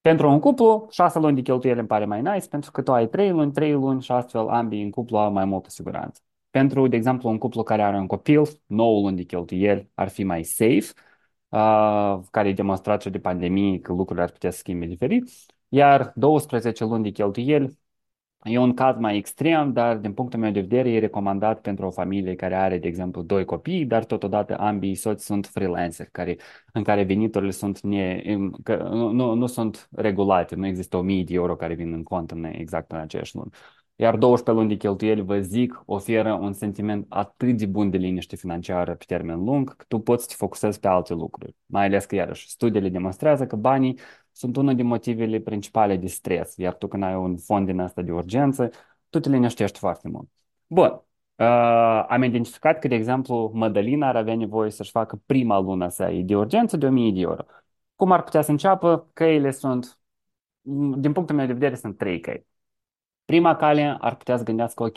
[0.00, 3.08] Pentru un cuplu, șase luni de cheltuieli îmi pare mai nice pentru că tu ai
[3.08, 6.20] trei luni, trei luni și astfel ambii în cuplu au mai multă siguranță.
[6.50, 10.24] Pentru, de exemplu, un cuplu care are un copil, 9 luni de cheltuieli ar fi
[10.24, 10.92] mai safe,
[11.48, 15.30] uh, care e demonstrat și de pandemie că lucrurile ar putea să schimbe diferit
[15.74, 17.78] iar 12 luni de cheltuieli
[18.42, 21.90] e un caz mai extrem, dar din punctul meu de vedere e recomandat pentru o
[21.90, 26.36] familie care are, de exemplu, doi copii, dar totodată ambii soți sunt freelancer, care,
[26.72, 28.22] în care veniturile sunt ne,
[28.62, 32.44] că, nu, nu sunt regulate, nu există 1000 de euro care vin în cont în
[32.44, 33.50] exact în aceeași lună.
[33.96, 38.36] Iar 12 luni de cheltuieli, vă zic, oferă un sentiment atât de bun de liniște
[38.36, 41.54] financiară pe termen lung, că tu poți să te focusezi pe alte lucruri.
[41.66, 43.98] Mai ales că, iarăși, studiile demonstrează că banii
[44.32, 48.02] sunt unul din motivele principale de stres, iar tu când ai un fond din asta
[48.02, 48.70] de urgență,
[49.10, 50.28] tu te liniștești foarte mult.
[50.66, 51.02] Bun,
[51.42, 56.02] Uh, am identificat că, de exemplu, Mădălina ar avea nevoie să-și facă prima lună să
[56.02, 57.44] ai de urgență de 1000 de euro.
[57.96, 59.10] Cum ar putea să înceapă?
[59.12, 59.98] Căile sunt,
[60.96, 62.46] din punctul meu de vedere, sunt trei căi.
[63.24, 64.96] Prima cale ar putea să gândească, ok,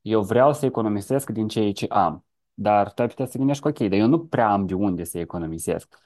[0.00, 2.24] eu vreau să economisesc din ceea ce am,
[2.54, 5.18] dar tu ai putea să gândești, ok, dar eu nu prea am de unde să
[5.18, 5.98] economisesc.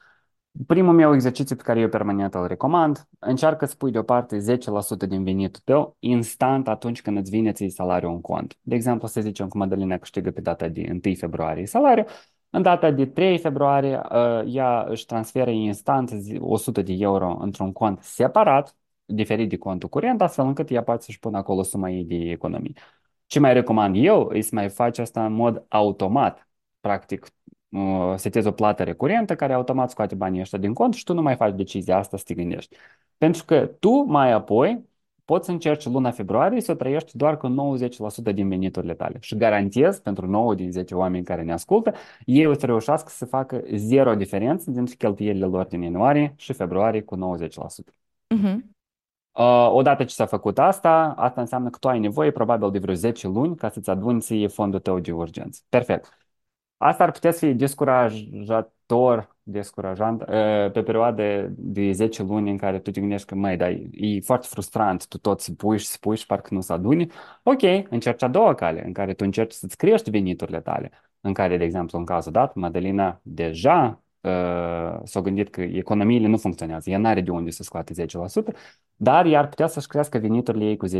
[0.66, 5.24] Primul meu exercițiu pe care eu permanent îl recomand, încearcă să pui deoparte 10% din
[5.24, 8.58] venitul tău instant atunci când îți vine ți salariul în cont.
[8.62, 12.04] De exemplu, să zicem că Madalina câștigă pe data de 1 februarie salariu,
[12.50, 18.02] în data de 3 februarie uh, ea își transferă instant 100 de euro într-un cont
[18.02, 22.14] separat, diferit de contul curent, astfel încât ea poate să-și pună acolo suma ei de
[22.14, 22.76] economii.
[23.26, 26.48] Ce mai recomand eu e să mai faci asta în mod automat.
[26.80, 27.30] Practic, uh,
[28.16, 31.36] setezi o plată recurentă care automat scoate banii ăștia din cont și tu nu mai
[31.36, 32.76] faci decizia asta să te gândești.
[33.18, 34.84] Pentru că tu mai apoi
[35.24, 39.18] poți să încerci luna februarie să trăiești doar cu 90% din veniturile tale.
[39.20, 41.92] Și garantez pentru 9 din 10 oameni care ne ascultă,
[42.24, 47.02] ei o să reușească să facă zero diferență dintre cheltuielile lor din ianuarie și februarie
[47.02, 47.48] cu 90%.
[47.48, 48.56] Uh-huh.
[49.32, 52.94] Uh, odată ce s-a făcut asta, asta înseamnă că tu ai nevoie probabil de vreo
[52.94, 55.60] 10 luni ca să-ți aduni ție fondul tău de urgență.
[55.68, 56.23] Perfect.
[56.76, 60.26] Asta ar putea să fie descurajator, descurajant, uh,
[60.72, 64.46] pe perioade de 10 luni în care tu te gândești că, mai, dar e foarte
[64.50, 67.10] frustrant, tu tot să puși și să puși și parcă nu se aduni.
[67.42, 71.56] Ok, încerci a doua cale, în care tu încerci să-ți crești veniturile tale, în care,
[71.56, 76.98] de exemplu, în cazul dat, Madalina deja uh, s-a gândit că economiile nu funcționează, ea
[76.98, 78.06] nu are de unde să scoate 10%,
[78.96, 80.90] dar ea ar putea să-și crească veniturile ei cu 10%.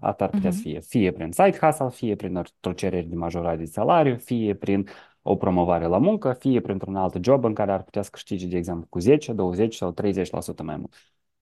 [0.00, 0.54] Asta ar putea uh-huh.
[0.54, 4.54] să fie fie prin side hustle, fie prin o cerere de majorare de salariu, fie
[4.54, 4.88] prin
[5.22, 8.56] o promovare la muncă, fie printr-un alt job în care ar putea să câștige, de
[8.56, 10.94] exemplu, cu 10, 20 sau 30% mai mult.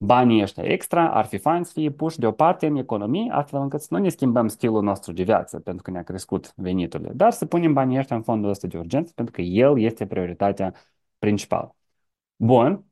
[0.02, 3.86] Banii ăștia extra ar fi fain să fie puși deoparte în economie, astfel încât să
[3.90, 7.72] nu ne schimbăm stilul nostru de viață, pentru că ne-a crescut veniturile, dar să punem
[7.72, 10.74] banii ăștia în fondul ăsta de urgență, pentru că el este prioritatea
[11.20, 11.76] principală.
[12.36, 12.84] Bun.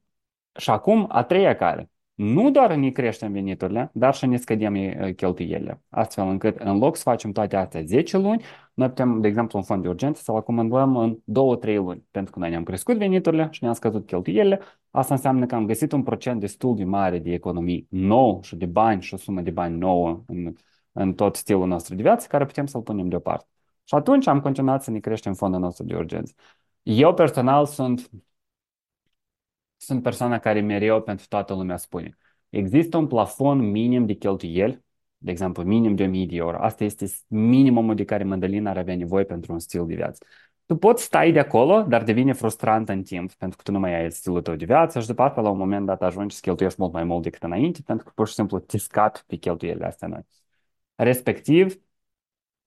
[0.58, 4.74] Și acum, a treia cale nu doar ne creștem veniturile, dar și ne scădem
[5.16, 5.82] cheltuielile.
[5.88, 8.42] Astfel încât, în loc să facem toate astea 10 luni,
[8.74, 12.38] noi putem, de exemplu, un fond de urgență să-l acumulăm în 2-3 luni, pentru că
[12.38, 14.60] noi ne-am crescut veniturile și ne-am scăzut cheltuielile.
[14.90, 18.66] Asta înseamnă că am găsit un procent destul de mare de economii nou și de
[18.66, 20.52] bani și o sumă de bani nouă în,
[20.92, 23.46] în tot stilul nostru de viață, care putem să-l punem deoparte.
[23.84, 26.34] Și atunci am continuat să ne creștem fondul nostru de urgență.
[26.82, 28.10] Eu personal sunt
[29.76, 32.18] sunt persoana care mereu pentru toată lumea spune
[32.48, 34.84] Există un plafon minim de cheltuieli,
[35.18, 36.56] de exemplu, minim de 1000 de euro.
[36.62, 40.24] Asta este minimumul de care Mădălina ar avea nevoie pentru un stil de viață.
[40.66, 44.00] Tu poți stai de acolo, dar devine frustrant în timp, pentru că tu nu mai
[44.00, 46.80] ai stilul tău de viață și după asta, la un moment dat, ajungi să cheltuiești
[46.80, 50.08] mult mai mult decât înainte, pentru că pur și simplu te scapi pe cheltuielile astea
[50.08, 50.26] noi.
[50.94, 51.80] Respectiv,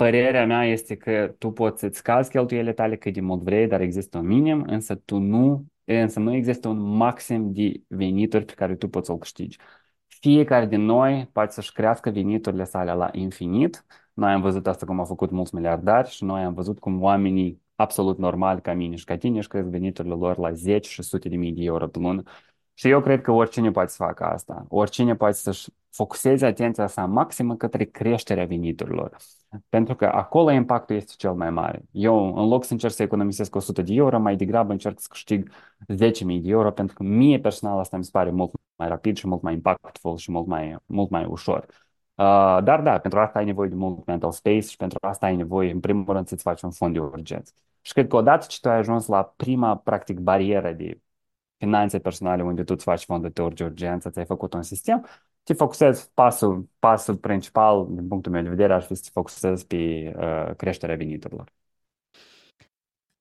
[0.02, 3.82] părerea mea este că tu poți să-ți scazi cheltuielile tale cât de mult vrei, dar
[3.82, 8.76] există un minim, însă tu nu, însă nu există un maxim de venituri pe care
[8.76, 9.58] tu poți să-l câștigi.
[10.08, 13.86] Fiecare din noi poate să-și crească veniturile sale la infinit.
[14.14, 17.62] Noi am văzut asta cum au făcut mulți miliardari și noi am văzut cum oamenii
[17.76, 21.30] absolut normali ca mine și ca tine își cresc veniturile lor la 10 și sute
[21.30, 22.24] de mii de euro pe lună.
[22.82, 24.66] Și eu cred că oricine poate să facă asta.
[24.70, 29.18] Oricine poate să-și focuseze atenția sa maximă către creșterea veniturilor.
[29.70, 31.82] Pentru că acolo impactul este cel mai mare.
[31.92, 35.52] Eu, în loc să încerc să economisesc 100 de euro, mai degrabă încerc să câștig
[35.94, 39.28] 10.000 de euro, pentru că mie personal asta mi se pare mult mai rapid și
[39.28, 41.66] mult mai impactful și mult mai, mult mai ușor.
[42.16, 45.36] Uh, dar da, pentru asta ai nevoie de mult mental space și pentru asta ai
[45.36, 47.54] nevoie, în primul rând, să-ți faci un fond de urgență.
[47.82, 51.00] Și cred că odată ce tu ai ajuns la prima, practic, barieră de
[51.62, 55.06] finanțe personale unde tu îți faci fondul de urgență, ți-ai făcut un sistem,
[55.44, 59.68] te focusezi, pasul, pasul principal, din punctul meu de vedere, ar fi să te focusezi
[59.68, 61.52] pe uh, creșterea veniturilor.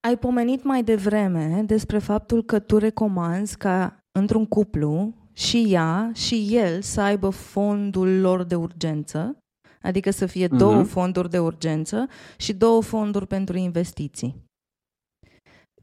[0.07, 6.47] Ai pomenit mai devreme despre faptul că tu recomanzi ca într-un cuplu și ea și
[6.51, 9.37] el să aibă fondul lor de urgență,
[9.81, 10.57] adică să fie uh-huh.
[10.57, 14.35] două fonduri de urgență și două fonduri pentru investiții.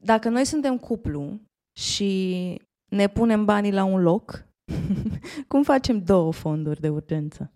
[0.01, 1.41] Dacă noi suntem cuplu
[1.79, 4.45] și ne punem banii la un loc,
[5.49, 7.53] cum facem două fonduri de urgență?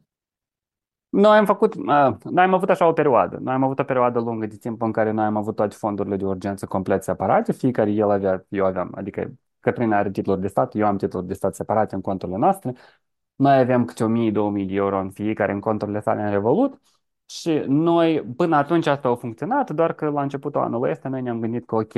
[1.09, 3.37] Noi am făcut, uh, noi am avut așa o perioadă.
[3.37, 6.17] Noi am avut o perioadă lungă de timp în care noi am avut toate fondurile
[6.17, 10.75] de urgență complet separate, fiecare el avea, eu aveam, adică Cătrina are titluri de stat,
[10.75, 12.75] eu am titluri de stat separate în conturile noastre.
[13.35, 16.81] Noi avem câte 1000-2000 de euro în fiecare în conturile sale în Revolut
[17.27, 21.41] și noi, până atunci asta a funcționat, doar că la începutul anului ăsta noi ne-am
[21.41, 21.93] gândit că ok,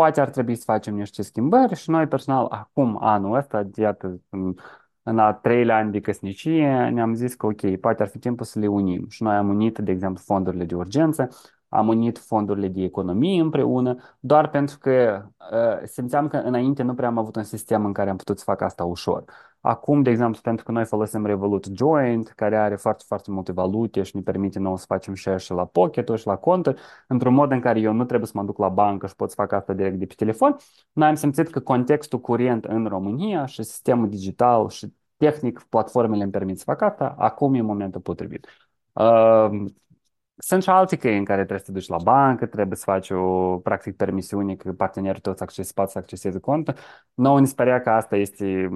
[0.00, 4.54] poate ar trebui să facem niște schimbări și noi personal acum anul ăsta, iată, în,
[5.02, 8.58] în a treilea an de căsnicie, ne-am zis că ok, poate ar fi timpul să
[8.58, 9.08] le unim.
[9.08, 11.28] Și noi am unit, de exemplu, fondurile de urgență,
[11.70, 17.08] am unit fondurile de economie împreună, doar pentru că uh, simțeam că înainte nu prea
[17.08, 19.24] am avut un sistem în care am putut să fac asta ușor.
[19.60, 24.02] Acum, de exemplu, pentru că noi folosim Revolut Joint, care are foarte, foarte multe valute
[24.02, 26.74] și ne permite nouă să facem share și la pocket și la cont,
[27.06, 29.34] într-un mod în care eu nu trebuie să mă duc la bancă și pot să
[29.34, 30.56] fac asta direct de pe telefon,
[30.92, 36.32] noi am simțit că contextul curent în România și sistemul digital și tehnic, platformele îmi
[36.32, 38.46] permit să fac asta, acum e momentul potrivit.
[38.92, 39.64] Uh,
[40.40, 43.10] sunt și alte căi în care trebuie să te duci la bancă, trebuie să faci
[43.10, 46.74] o, practic, permisiune că partenerul tău să acceseze, poate să acceseze contul.
[47.14, 48.68] Nouă ni se părea că asta este,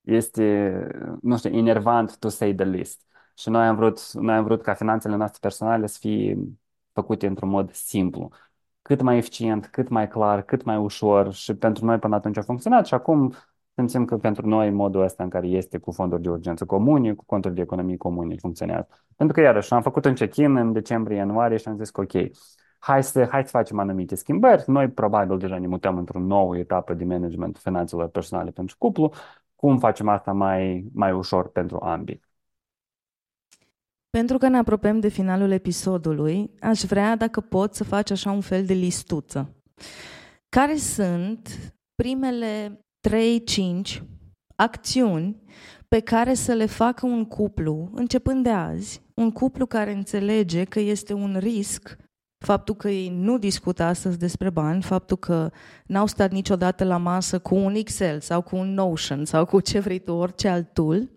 [0.00, 0.86] este,
[1.22, 3.02] nu știu, enervant to say the least.
[3.36, 6.38] Și noi am vrut, noi am vrut ca finanțele noastre personale să fie
[6.92, 8.30] făcute într-un mod simplu.
[8.82, 12.42] Cât mai eficient, cât mai clar, cât mai ușor și pentru noi până atunci a
[12.42, 13.34] funcționat și acum
[13.78, 17.24] simțim că pentru noi modul ăsta în care este cu fonduri de urgență comune, cu
[17.24, 18.88] conturi de economie comune funcționează.
[19.16, 22.12] Pentru că iarăși am făcut un check-in în decembrie-ianuarie și am zis că ok,
[22.78, 24.62] hai să, hai să facem anumite schimbări.
[24.66, 29.12] Noi probabil deja ne mutăm într-o nouă etapă de management finanțelor personale pentru cuplu.
[29.54, 32.20] Cum facem asta mai, mai ușor pentru ambii?
[34.10, 38.40] Pentru că ne apropiem de finalul episodului, aș vrea, dacă pot, să faci așa un
[38.40, 39.54] fel de listuță.
[40.48, 44.02] Care sunt primele 3-5
[44.56, 45.42] acțiuni
[45.88, 50.80] pe care să le facă un cuplu, începând de azi, un cuplu care înțelege că
[50.80, 51.96] este un risc
[52.38, 55.50] faptul că ei nu discută astăzi despre bani, faptul că
[55.86, 59.78] n-au stat niciodată la masă cu un Excel sau cu un Notion sau cu ce
[59.78, 61.10] vrei tu, orice alt tool,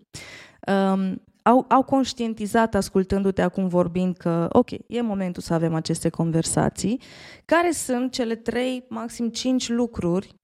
[0.66, 7.00] um, au, au conștientizat ascultându-te acum vorbind că, ok, e momentul să avem aceste conversații,
[7.44, 10.34] care sunt cele trei, maxim cinci lucruri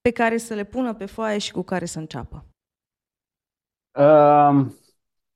[0.00, 2.44] pe care să le pună pe foaie și cu care să înceapă?
[3.98, 4.74] Um,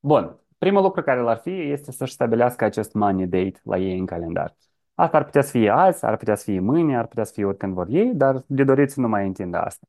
[0.01, 0.39] bun.
[0.59, 4.57] Primul lucru care l-ar fi este să-și stabilească acest money date la ei în calendar.
[4.95, 7.45] Asta ar putea să fie azi, ar putea să fie mâine, ar putea să fie
[7.45, 9.87] oricând vor ei, dar de dorit să nu mai întindă asta.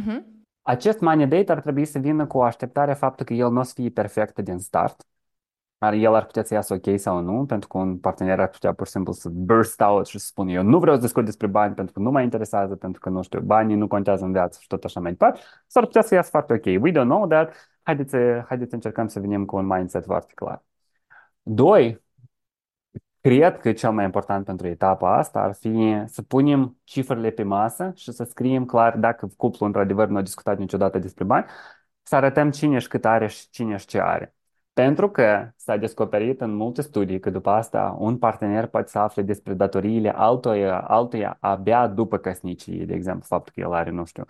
[0.00, 0.22] Uh-huh.
[0.62, 3.62] Acest money date ar trebui să vină cu o așteptare faptul că el nu o
[3.62, 5.06] să fie perfect din start,
[5.84, 8.72] dar el ar putea să iasă ok sau nu, pentru că un partener ar putea
[8.72, 11.46] pur și simplu să burst out și să spună eu nu vreau să discut despre
[11.46, 14.58] bani pentru că nu mă interesează, pentru că nu știu, banii nu contează în viață
[14.60, 16.64] și tot așa mai departe, sau ar putea să iasă foarte ok.
[16.82, 17.54] We don't know that.
[17.82, 18.16] Haideți,
[18.46, 20.62] haideți să încercăm să venim cu un mindset foarte clar.
[21.42, 22.02] Doi,
[23.20, 27.92] cred că cel mai important pentru etapa asta ar fi să punem cifrele pe masă
[27.94, 31.44] și să scriem clar dacă cuplul într-adevăr nu a discutat niciodată despre bani,
[32.02, 34.34] să arătăm cine și cât are și cine și ce are.
[34.74, 39.22] Pentru că s-a descoperit în multe studii că după asta un partener poate să afle
[39.22, 44.24] despre datoriile altuia, altuia abia după căsnicie, de exemplu, faptul că el are, nu știu,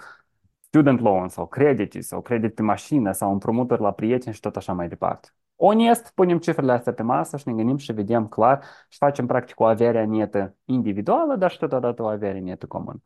[0.61, 4.73] student loan sau credite sau credit pe mașină sau împrumuturi la prieteni și tot așa
[4.73, 5.29] mai departe.
[5.57, 9.61] Onest, punem cifrele astea pe masă și ne gândim și vedem clar și facem practic
[9.61, 13.03] o avere netă individuală, dar și totodată o avere netă comună.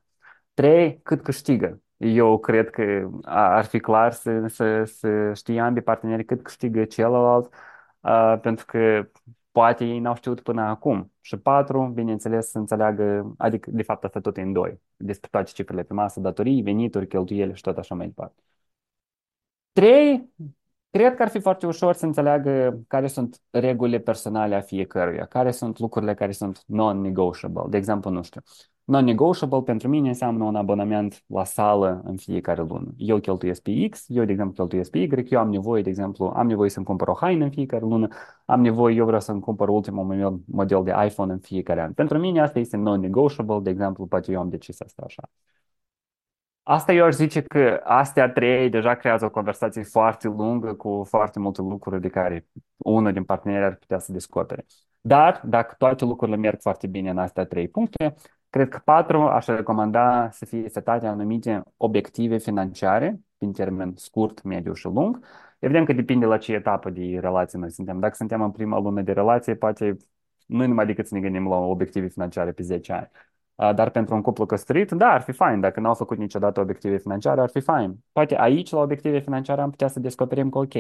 [0.55, 1.83] Trei, cât câștigă.
[1.99, 7.55] Eu cred că ar fi clar să, să, să știe ambii parteneri cât câștigă celălalt,
[8.01, 9.09] uh, pentru că
[9.53, 11.13] poate ei n-au știut până acum.
[11.21, 15.51] Și patru, bineînțeles, să înțeleagă, adică de fapt asta tot e în doi, despre toate
[15.55, 18.43] cifrele pe masă, datorii, venituri, cheltuieli și tot așa mai departe.
[19.73, 20.31] Trei,
[20.91, 25.51] Cred că ar fi foarte ușor să înțeleagă care sunt regulile personale a fiecăruia, care
[25.51, 27.65] sunt lucrurile care sunt non-negotiable.
[27.69, 28.41] De exemplu, nu știu,
[28.89, 32.95] non-negotiable pentru mine înseamnă un abonament la sală în fiecare lună.
[32.97, 36.27] Eu cheltuiesc pe X, eu, de exemplu, cheltuiesc pe Y, eu am nevoie, de exemplu,
[36.27, 38.09] am nevoie să-mi cumpăr o haină în fiecare lună,
[38.45, 41.93] am nevoie, eu vreau să-mi cumpăr ultimul model de iPhone în fiecare an.
[41.93, 45.23] Pentru mine asta este non-negotiable, de exemplu, poate eu am decis asta așa.
[46.63, 51.39] Asta eu aș zice că astea trei deja creează o conversație foarte lungă cu foarte
[51.39, 52.47] multe lucruri de care
[52.77, 54.67] unul din parteneri ar putea să descopere.
[55.01, 58.15] Dar dacă toate lucrurile merg foarte bine în astea trei puncte,
[58.51, 64.73] cred că patru aș recomanda să fie setate anumite obiective financiare, în termen scurt, mediu
[64.73, 65.27] și lung.
[65.59, 67.99] Evident că depinde la ce etapă de relație noi suntem.
[67.99, 69.97] Dacă suntem în prima lună de relație, poate
[70.47, 73.11] nu numai decât să ne gândim la obiective financiare pe 10 ani.
[73.77, 75.61] Dar pentru un cuplu căsătorit, da, ar fi fain.
[75.61, 78.05] Dacă n-au făcut niciodată obiective financiare, ar fi fain.
[78.13, 80.75] Poate aici, la obiective financiare, am putea să descoperim că, ok,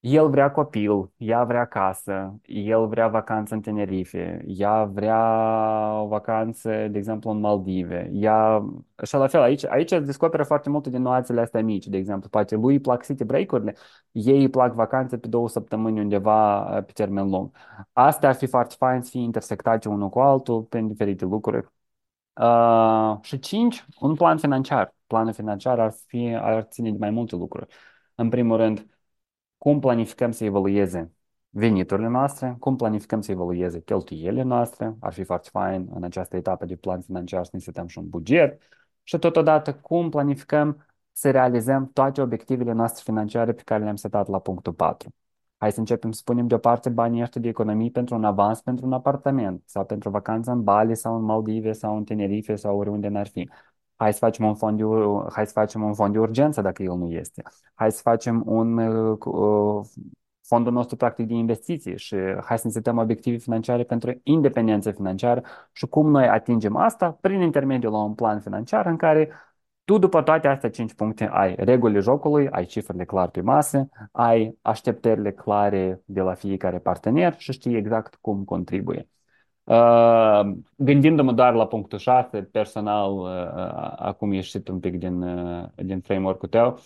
[0.00, 5.18] el vrea copil, ea vrea casă, el vrea vacanță în Tenerife, ea vrea
[6.02, 8.10] o vacanță, de exemplu, în Maldive.
[8.12, 8.64] Ea...
[9.04, 11.86] Și la fel, aici, aici descoperă foarte multe din nuanțele astea mici.
[11.86, 13.74] De exemplu, poate lui îi plac city break-urile,
[14.12, 17.50] ei îi plac vacanțe pe două săptămâni undeva pe termen lung.
[17.92, 21.66] Astea ar fi foarte fain să fie intersectate unul cu altul prin diferite lucruri.
[22.40, 24.94] Uh, și cinci, un plan financiar.
[25.06, 27.66] Planul financiar ar, fi, ar ține de mai multe lucruri.
[28.14, 28.86] În primul rând,
[29.58, 31.12] cum planificăm să evolueze
[31.50, 36.64] veniturile noastre, cum planificăm să evolueze cheltuielile noastre, ar fi foarte fain în această etapă
[36.64, 38.62] de plan financiar să ne setăm și un buget
[39.02, 44.38] și totodată cum planificăm să realizăm toate obiectivele noastre financiare pe care le-am setat la
[44.38, 45.14] punctul 4.
[45.56, 48.92] Hai să începem să punem deoparte banii ăștia de economii pentru un avans pentru un
[48.92, 53.26] apartament sau pentru vacanță în Bali sau în Maldive sau în Tenerife sau oriunde n-ar
[53.26, 53.48] fi.
[53.98, 54.84] Hai să facem un fond de,
[55.32, 57.42] hai să facem un fond de urgență dacă el nu este.
[57.74, 59.86] Hai să facem un uh,
[60.46, 65.42] fondul nostru practic de investiții și hai să ne setăm obiective financiare pentru independență financiară
[65.72, 69.30] și cum noi atingem asta prin intermediul la un plan financiar în care
[69.84, 74.58] tu după toate astea cinci puncte ai regulile jocului, ai cifrele clar pe masă, ai
[74.62, 79.08] așteptările clare de la fiecare partener și știi exact cum contribuie.
[79.68, 86.00] Uh, gândindu-mă doar la punctul 6, personal, uh, acum ieșit un pic din, uh, din
[86.00, 86.80] framework-ul tău,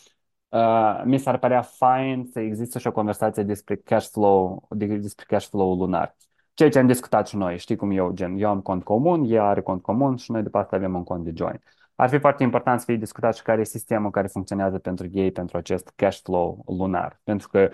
[0.49, 5.47] uh, mi s-ar părea fain să existe și o conversație despre cash flow, despre cash
[5.49, 6.17] flow lunar.
[6.55, 9.45] Ceea ce am discutat și noi, știi cum eu, gen, eu am cont comun, ea
[9.45, 11.61] are cont comun și noi după asta avem un cont de join.
[11.95, 15.31] Ar fi foarte important să fie discutat și care e sistemul care funcționează pentru ei,
[15.31, 17.21] pentru acest cash flow lunar.
[17.25, 17.71] Pentru că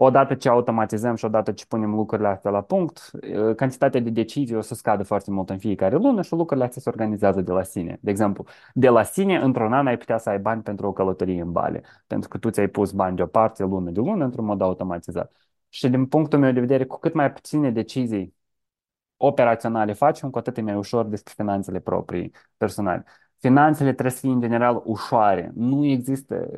[0.00, 3.10] odată ce automatizăm și odată ce punem lucrurile astea la punct,
[3.56, 6.88] cantitatea de decizii o să scadă foarte mult în fiecare lună și lucrurile astea se
[6.88, 7.98] organizează de la sine.
[8.00, 8.44] De exemplu,
[8.74, 11.80] de la sine, într-un an ai putea să ai bani pentru o călătorie în Bali,
[12.06, 15.32] pentru că tu ți-ai pus bani deoparte lună de lună într-un mod automatizat.
[15.68, 18.34] Și din punctul meu de vedere, cu cât mai puține decizii
[19.16, 23.04] operaționale facem, cu atât e mai ușor despre finanțele proprii personale.
[23.38, 25.50] Finanțele trebuie să fie în general ușoare.
[25.54, 26.48] Nu există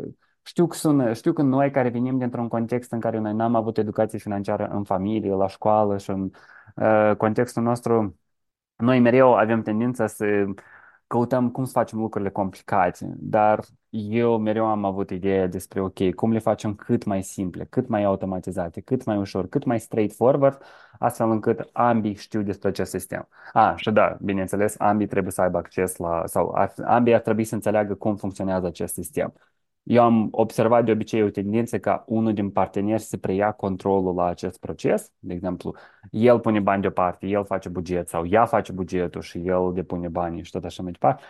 [0.50, 3.78] știu că, sună, știu că noi care venim dintr-un context în care noi n-am avut
[3.78, 6.30] educație financiară în familie, la școală și în
[6.76, 8.18] uh, contextul nostru,
[8.76, 10.44] noi mereu avem tendința să
[11.06, 16.32] căutăm cum să facem lucrurile complicate, dar eu mereu am avut ideea despre, ok, cum
[16.32, 20.62] le facem cât mai simple, cât mai automatizate, cât mai ușor, cât mai straightforward,
[20.98, 23.28] astfel încât ambii știu despre acest sistem.
[23.52, 26.54] A, și da, bineînțeles, ambii trebuie să aibă acces la, sau
[26.84, 29.32] ambii ar trebui să înțeleagă cum funcționează acest sistem.
[29.82, 34.24] Eu am observat de obicei o tendință ca unul din parteneri să preia controlul la
[34.24, 35.12] acest proces.
[35.18, 35.74] De exemplu,
[36.10, 40.44] el pune bani deoparte, el face buget sau ea face bugetul și el depune banii
[40.44, 41.22] și tot așa mai departe.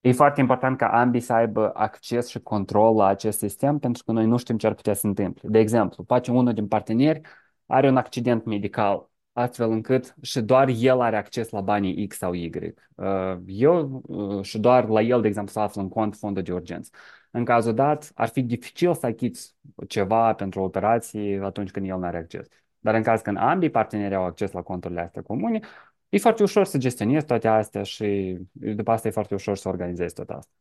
[0.00, 4.12] E foarte important ca ambii să aibă acces și control la acest sistem pentru că
[4.12, 5.48] noi nu știm ce ar putea să întâmple.
[5.48, 7.20] De exemplu, face unul din parteneri
[7.66, 12.32] are un accident medical astfel încât și doar el are acces la banii X sau
[12.32, 12.50] Y.
[12.94, 16.52] Uh, eu uh, și doar la el, de exemplu, să află în cont fondul de
[16.52, 16.90] urgență.
[17.32, 19.56] În cazul dat, ar fi dificil să achiți
[19.88, 22.46] ceva pentru o operație atunci când el nu are acces.
[22.78, 25.60] Dar în caz când ambii parteneri au acces la conturile astea comune,
[26.08, 30.14] e foarte ușor să gestionezi toate astea și după asta e foarte ușor să organizezi
[30.14, 30.52] tot asta.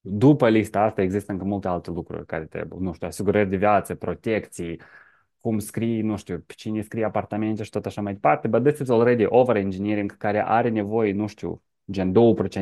[0.00, 3.94] După lista asta există încă multe alte lucruri care trebuie, nu știu, asigurări de viață,
[3.94, 4.80] protecții,
[5.40, 8.78] cum scrii, nu știu, pe cine scrie apartamente și tot așa mai departe, but this
[8.78, 12.14] is already over-engineering care are nevoie, nu știu, gen 2%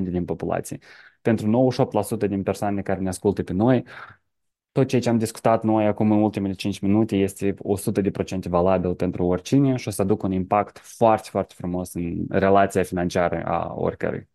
[0.03, 0.79] din populație.
[1.23, 1.73] Pentru
[2.25, 3.85] 98% din persoane care ne ascultă pe noi,
[4.73, 9.25] tot ceea ce am discutat noi acum în ultimele 5 minute este 100% valabil pentru
[9.25, 14.29] oricine și o să aducă un impact foarte, foarte frumos în relația financiară a oricărui.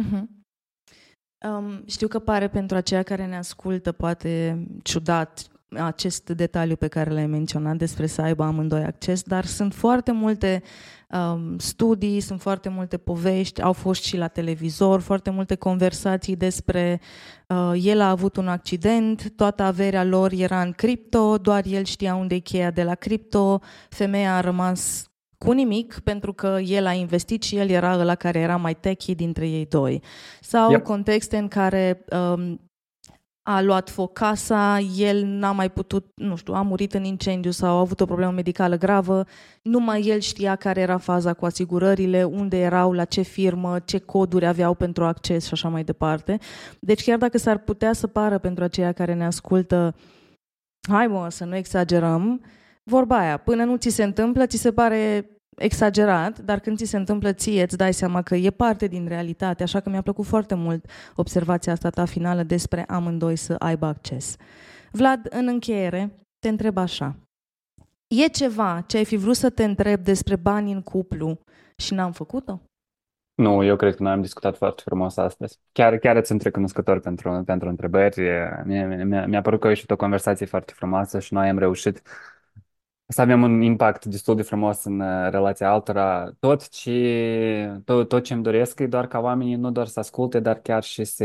[0.00, 0.22] Uh-huh.
[1.48, 7.10] Um, știu că pare pentru aceia care ne ascultă poate ciudat acest detaliu pe care
[7.10, 10.62] l-ai menționat despre să aibă amândoi acces, dar sunt foarte multe
[11.14, 17.00] um, studii, sunt foarte multe povești, au fost și la televizor, foarte multe conversații despre
[17.48, 22.14] uh, el a avut un accident, toată averea lor era în cripto, doar el știa
[22.14, 25.08] unde e cheia de la cripto, femeia a rămas
[25.38, 29.14] cu nimic pentru că el a investit și el era ăla care era mai techy
[29.14, 30.02] dintre ei doi.
[30.40, 30.82] Sau yep.
[30.82, 32.63] contexte în care um,
[33.46, 37.76] a luat foc casa, el n-a mai putut, nu știu, a murit în incendiu sau
[37.76, 39.24] a avut o problemă medicală gravă,
[39.62, 44.46] numai el știa care era faza cu asigurările, unde erau, la ce firmă, ce coduri
[44.46, 46.38] aveau pentru acces și așa mai departe.
[46.80, 49.94] Deci chiar dacă s-ar putea să pară pentru aceia care ne ascultă,
[50.88, 52.44] hai mă, să nu exagerăm,
[52.82, 56.96] vorba aia, până nu ți se întâmplă, ți se pare exagerat, dar când ți se
[56.96, 60.54] întâmplă ție, îți dai seama că e parte din realitate, așa că mi-a plăcut foarte
[60.54, 64.36] mult observația asta ta finală despre amândoi să aibă acces.
[64.90, 67.16] Vlad, în încheiere, te întreb așa.
[68.06, 71.38] E ceva ce ai fi vrut să te întreb despre bani în cuplu
[71.76, 72.60] și n-am făcut-o?
[73.34, 75.58] Nu, eu cred că noi am discutat foarte frumos astăzi.
[75.72, 78.20] Chiar, chiar îți sunt recunoscător pentru, pentru întrebări.
[78.64, 82.02] Mi-a, mi-a, mi-a părut că a ieșit o conversație foarte frumoasă și noi am reușit
[83.06, 86.32] să avem un impact destul de frumos în uh, relația altora.
[86.38, 90.40] Tot ce, tot, tot ce îmi doresc e doar ca oamenii nu doar să asculte,
[90.40, 91.24] dar chiar și să,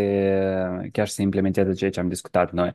[0.91, 2.72] chiar și să implementeze ceea ce am discutat noi.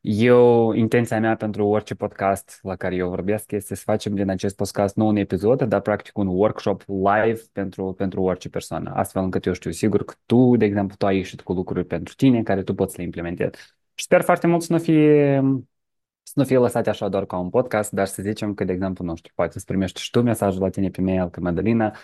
[0.00, 4.56] Eu, intenția mea pentru orice podcast la care eu vorbesc este să facem din acest
[4.56, 9.46] podcast nu un episod, dar practic un workshop live pentru, pentru orice persoană, astfel încât
[9.46, 12.62] eu știu sigur că tu, de exemplu, tu ai ieșit cu lucruri pentru tine care
[12.62, 13.76] tu poți să le implementezi.
[13.94, 15.42] Și sper foarte mult să nu fie
[16.36, 19.04] să nu fie lăsate așa doar ca un podcast, dar să zicem că, de exemplu,
[19.04, 21.96] nu știu, poate să primești și tu mesajul la tine pe mail că Madalina,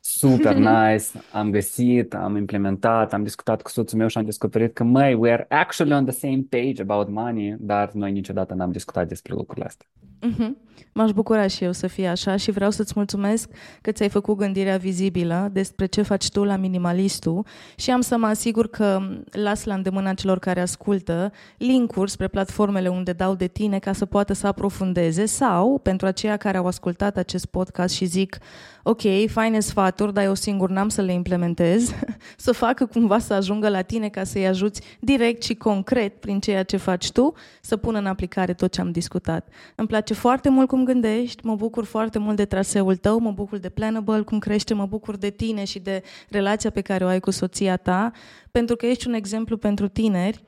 [0.00, 4.84] super nice, am găsit, am implementat, am discutat cu soțul meu și am descoperit că,
[4.84, 9.08] măi, we are actually on the same page about money, dar noi niciodată n-am discutat
[9.08, 9.86] despre lucrurile astea.
[10.22, 10.68] Mm-hmm.
[10.92, 13.48] M-aș bucura și eu să fie așa și vreau să-ți mulțumesc
[13.80, 18.26] că ți-ai făcut gândirea vizibilă despre ce faci tu la Minimalistul și am să mă
[18.26, 23.78] asigur că las la îndemâna celor care ascultă linkuri spre platformele unde dau de tine
[23.78, 28.38] ca să poată să aprofundeze sau pentru aceia care au ascultat acest podcast și zic
[28.82, 31.94] ok, faine sfaturi, dar eu singur n-am să le implementez,
[32.36, 36.62] să facă cumva să ajungă la tine ca să-i ajuți direct și concret prin ceea
[36.62, 39.48] ce faci tu, să pună în aplicare tot ce am discutat.
[39.74, 43.58] Îmi place foarte mult cum gândești, mă bucur foarte mult de traseul tău, mă bucur
[43.58, 47.20] de Planable, cum crește, mă bucur de tine și de relația pe care o ai
[47.20, 48.10] cu soția ta,
[48.50, 50.44] pentru că ești un exemplu pentru tineri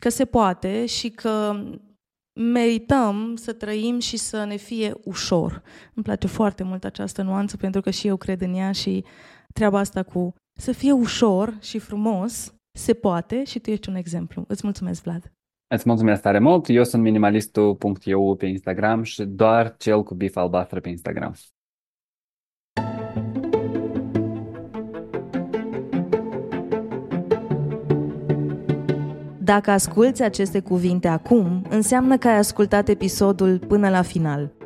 [0.00, 1.62] că se poate și că
[2.40, 5.62] merităm să trăim și să ne fie ușor.
[5.94, 9.04] Îmi place foarte mult această nuanță pentru că și eu cred în ea și
[9.52, 14.44] treaba asta cu să fie ușor și frumos se poate și tu ești un exemplu.
[14.48, 15.32] Îți mulțumesc, Vlad!
[15.68, 16.68] Îți mulțumesc tare mult!
[16.68, 21.34] Eu sunt minimalistul.eu pe Instagram și doar cel cu bif albastră pe Instagram.
[29.38, 34.65] Dacă asculți aceste cuvinte acum, înseamnă că ai ascultat episodul până la final.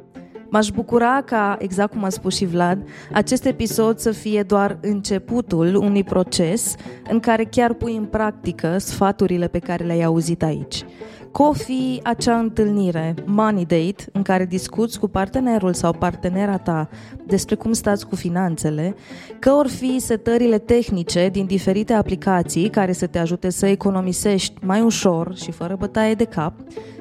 [0.51, 2.79] M-aș bucura ca, exact cum a spus și Vlad,
[3.13, 6.75] acest episod să fie doar începutul unui proces
[7.11, 10.85] în care chiar pui în practică sfaturile pe care le-ai auzit aici.
[11.33, 16.89] Coffee, acea întâlnire, money date, în care discuți cu partenerul sau partenera ta
[17.27, 18.95] despre cum stați cu finanțele,
[19.39, 24.81] că or fi setările tehnice din diferite aplicații care să te ajute să economisești mai
[24.81, 26.53] ușor și fără bătaie de cap,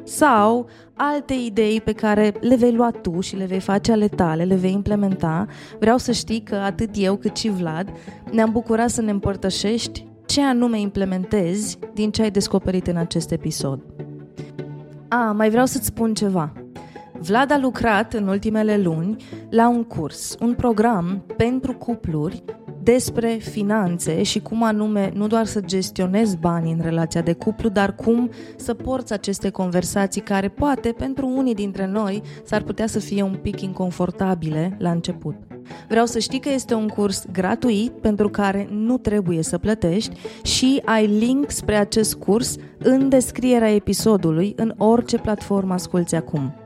[0.04, 0.68] sau
[1.02, 4.56] alte idei pe care le vei lua tu și le vei face ale tale, le
[4.56, 5.46] vei implementa.
[5.80, 7.90] Vreau să știi că atât eu cât și Vlad
[8.32, 13.80] ne-am bucurat să ne împărtășești ce anume implementezi din ce ai descoperit în acest episod.
[15.08, 16.54] A, mai vreau să-ți spun ceva.
[17.20, 19.16] Vlad a lucrat în ultimele luni
[19.50, 22.44] la un curs, un program pentru cupluri
[22.84, 27.96] despre finanțe și cum anume nu doar să gestionezi banii în relația de cuplu, dar
[27.96, 33.24] cum să porți aceste conversații care poate pentru unii dintre noi s-ar putea să fie
[33.24, 35.36] un pic inconfortabile la început.
[35.88, 40.82] Vreau să știi că este un curs gratuit pentru care nu trebuie să plătești și
[40.86, 46.59] ai link spre acest curs în descrierea episodului în orice platformă asculți acum.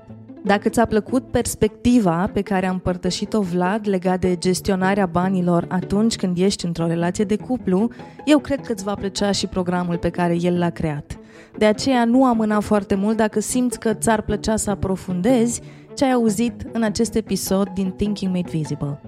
[0.45, 6.37] Dacă ți-a plăcut perspectiva pe care a împărtășit-o Vlad legat de gestionarea banilor atunci când
[6.37, 7.89] ești într-o relație de cuplu,
[8.25, 11.17] eu cred că îți va plăcea și programul pe care el l-a creat.
[11.57, 15.61] De aceea nu amâna foarte mult dacă simți că ți-ar plăcea să aprofundezi
[15.93, 19.01] ce ai auzit în acest episod din Thinking Made Visible.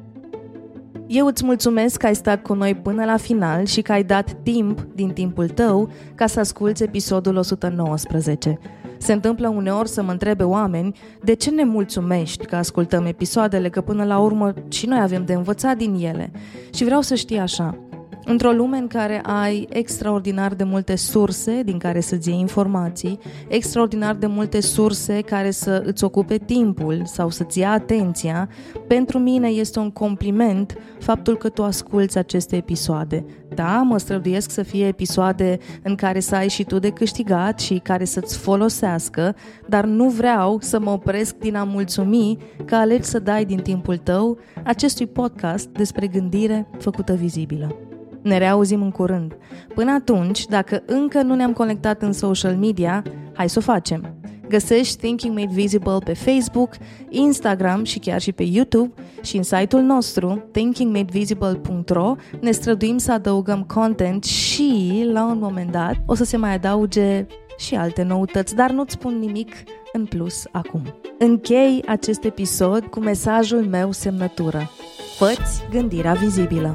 [1.08, 4.36] Eu îți mulțumesc că ai stat cu noi până la final și că ai dat
[4.44, 8.60] timp din timpul tău ca să asculți episodul 119.
[8.98, 13.82] Se întâmplă uneori să mă întrebe oameni de ce ne mulțumești că ascultăm episoadele, că
[13.82, 16.32] până la urmă și noi avem de învățat din ele.
[16.74, 17.78] Și vreau să știi așa,
[18.26, 24.16] Într-o lume în care ai extraordinar de multe surse din care să-ți iei informații, extraordinar
[24.16, 28.50] de multe surse care să îți ocupe timpul sau să-ți ia atenția,
[28.88, 33.26] pentru mine este un compliment faptul că tu asculți aceste episoade.
[33.56, 37.80] Da, mă străduiesc să fie episoade în care să ai și tu de câștigat și
[37.84, 39.36] care să-ți folosească,
[39.68, 43.98] dar nu vreau să mă opresc din a mulțumi că alegi să dai din timpul
[43.98, 47.95] tău acestui podcast despre gândire făcută vizibilă.
[48.26, 49.38] Ne reauzim în curând.
[49.76, 53.04] Până atunci, dacă încă nu ne-am conectat în social media,
[53.34, 54.16] hai să o facem.
[54.50, 56.76] Găsești Thinking Made Visible pe Facebook,
[57.10, 63.64] Instagram și chiar și pe YouTube și în site-ul nostru, thinkingmadevisible.ro, ne străduim să adăugăm
[63.64, 67.26] content și, la un moment dat, o să se mai adauge
[67.58, 69.54] și alte noutăți, dar nu-ți spun nimic
[69.94, 70.82] în plus acum.
[71.18, 74.70] Închei acest episod cu mesajul meu semnătură.
[75.18, 76.74] Făți gândirea vizibilă.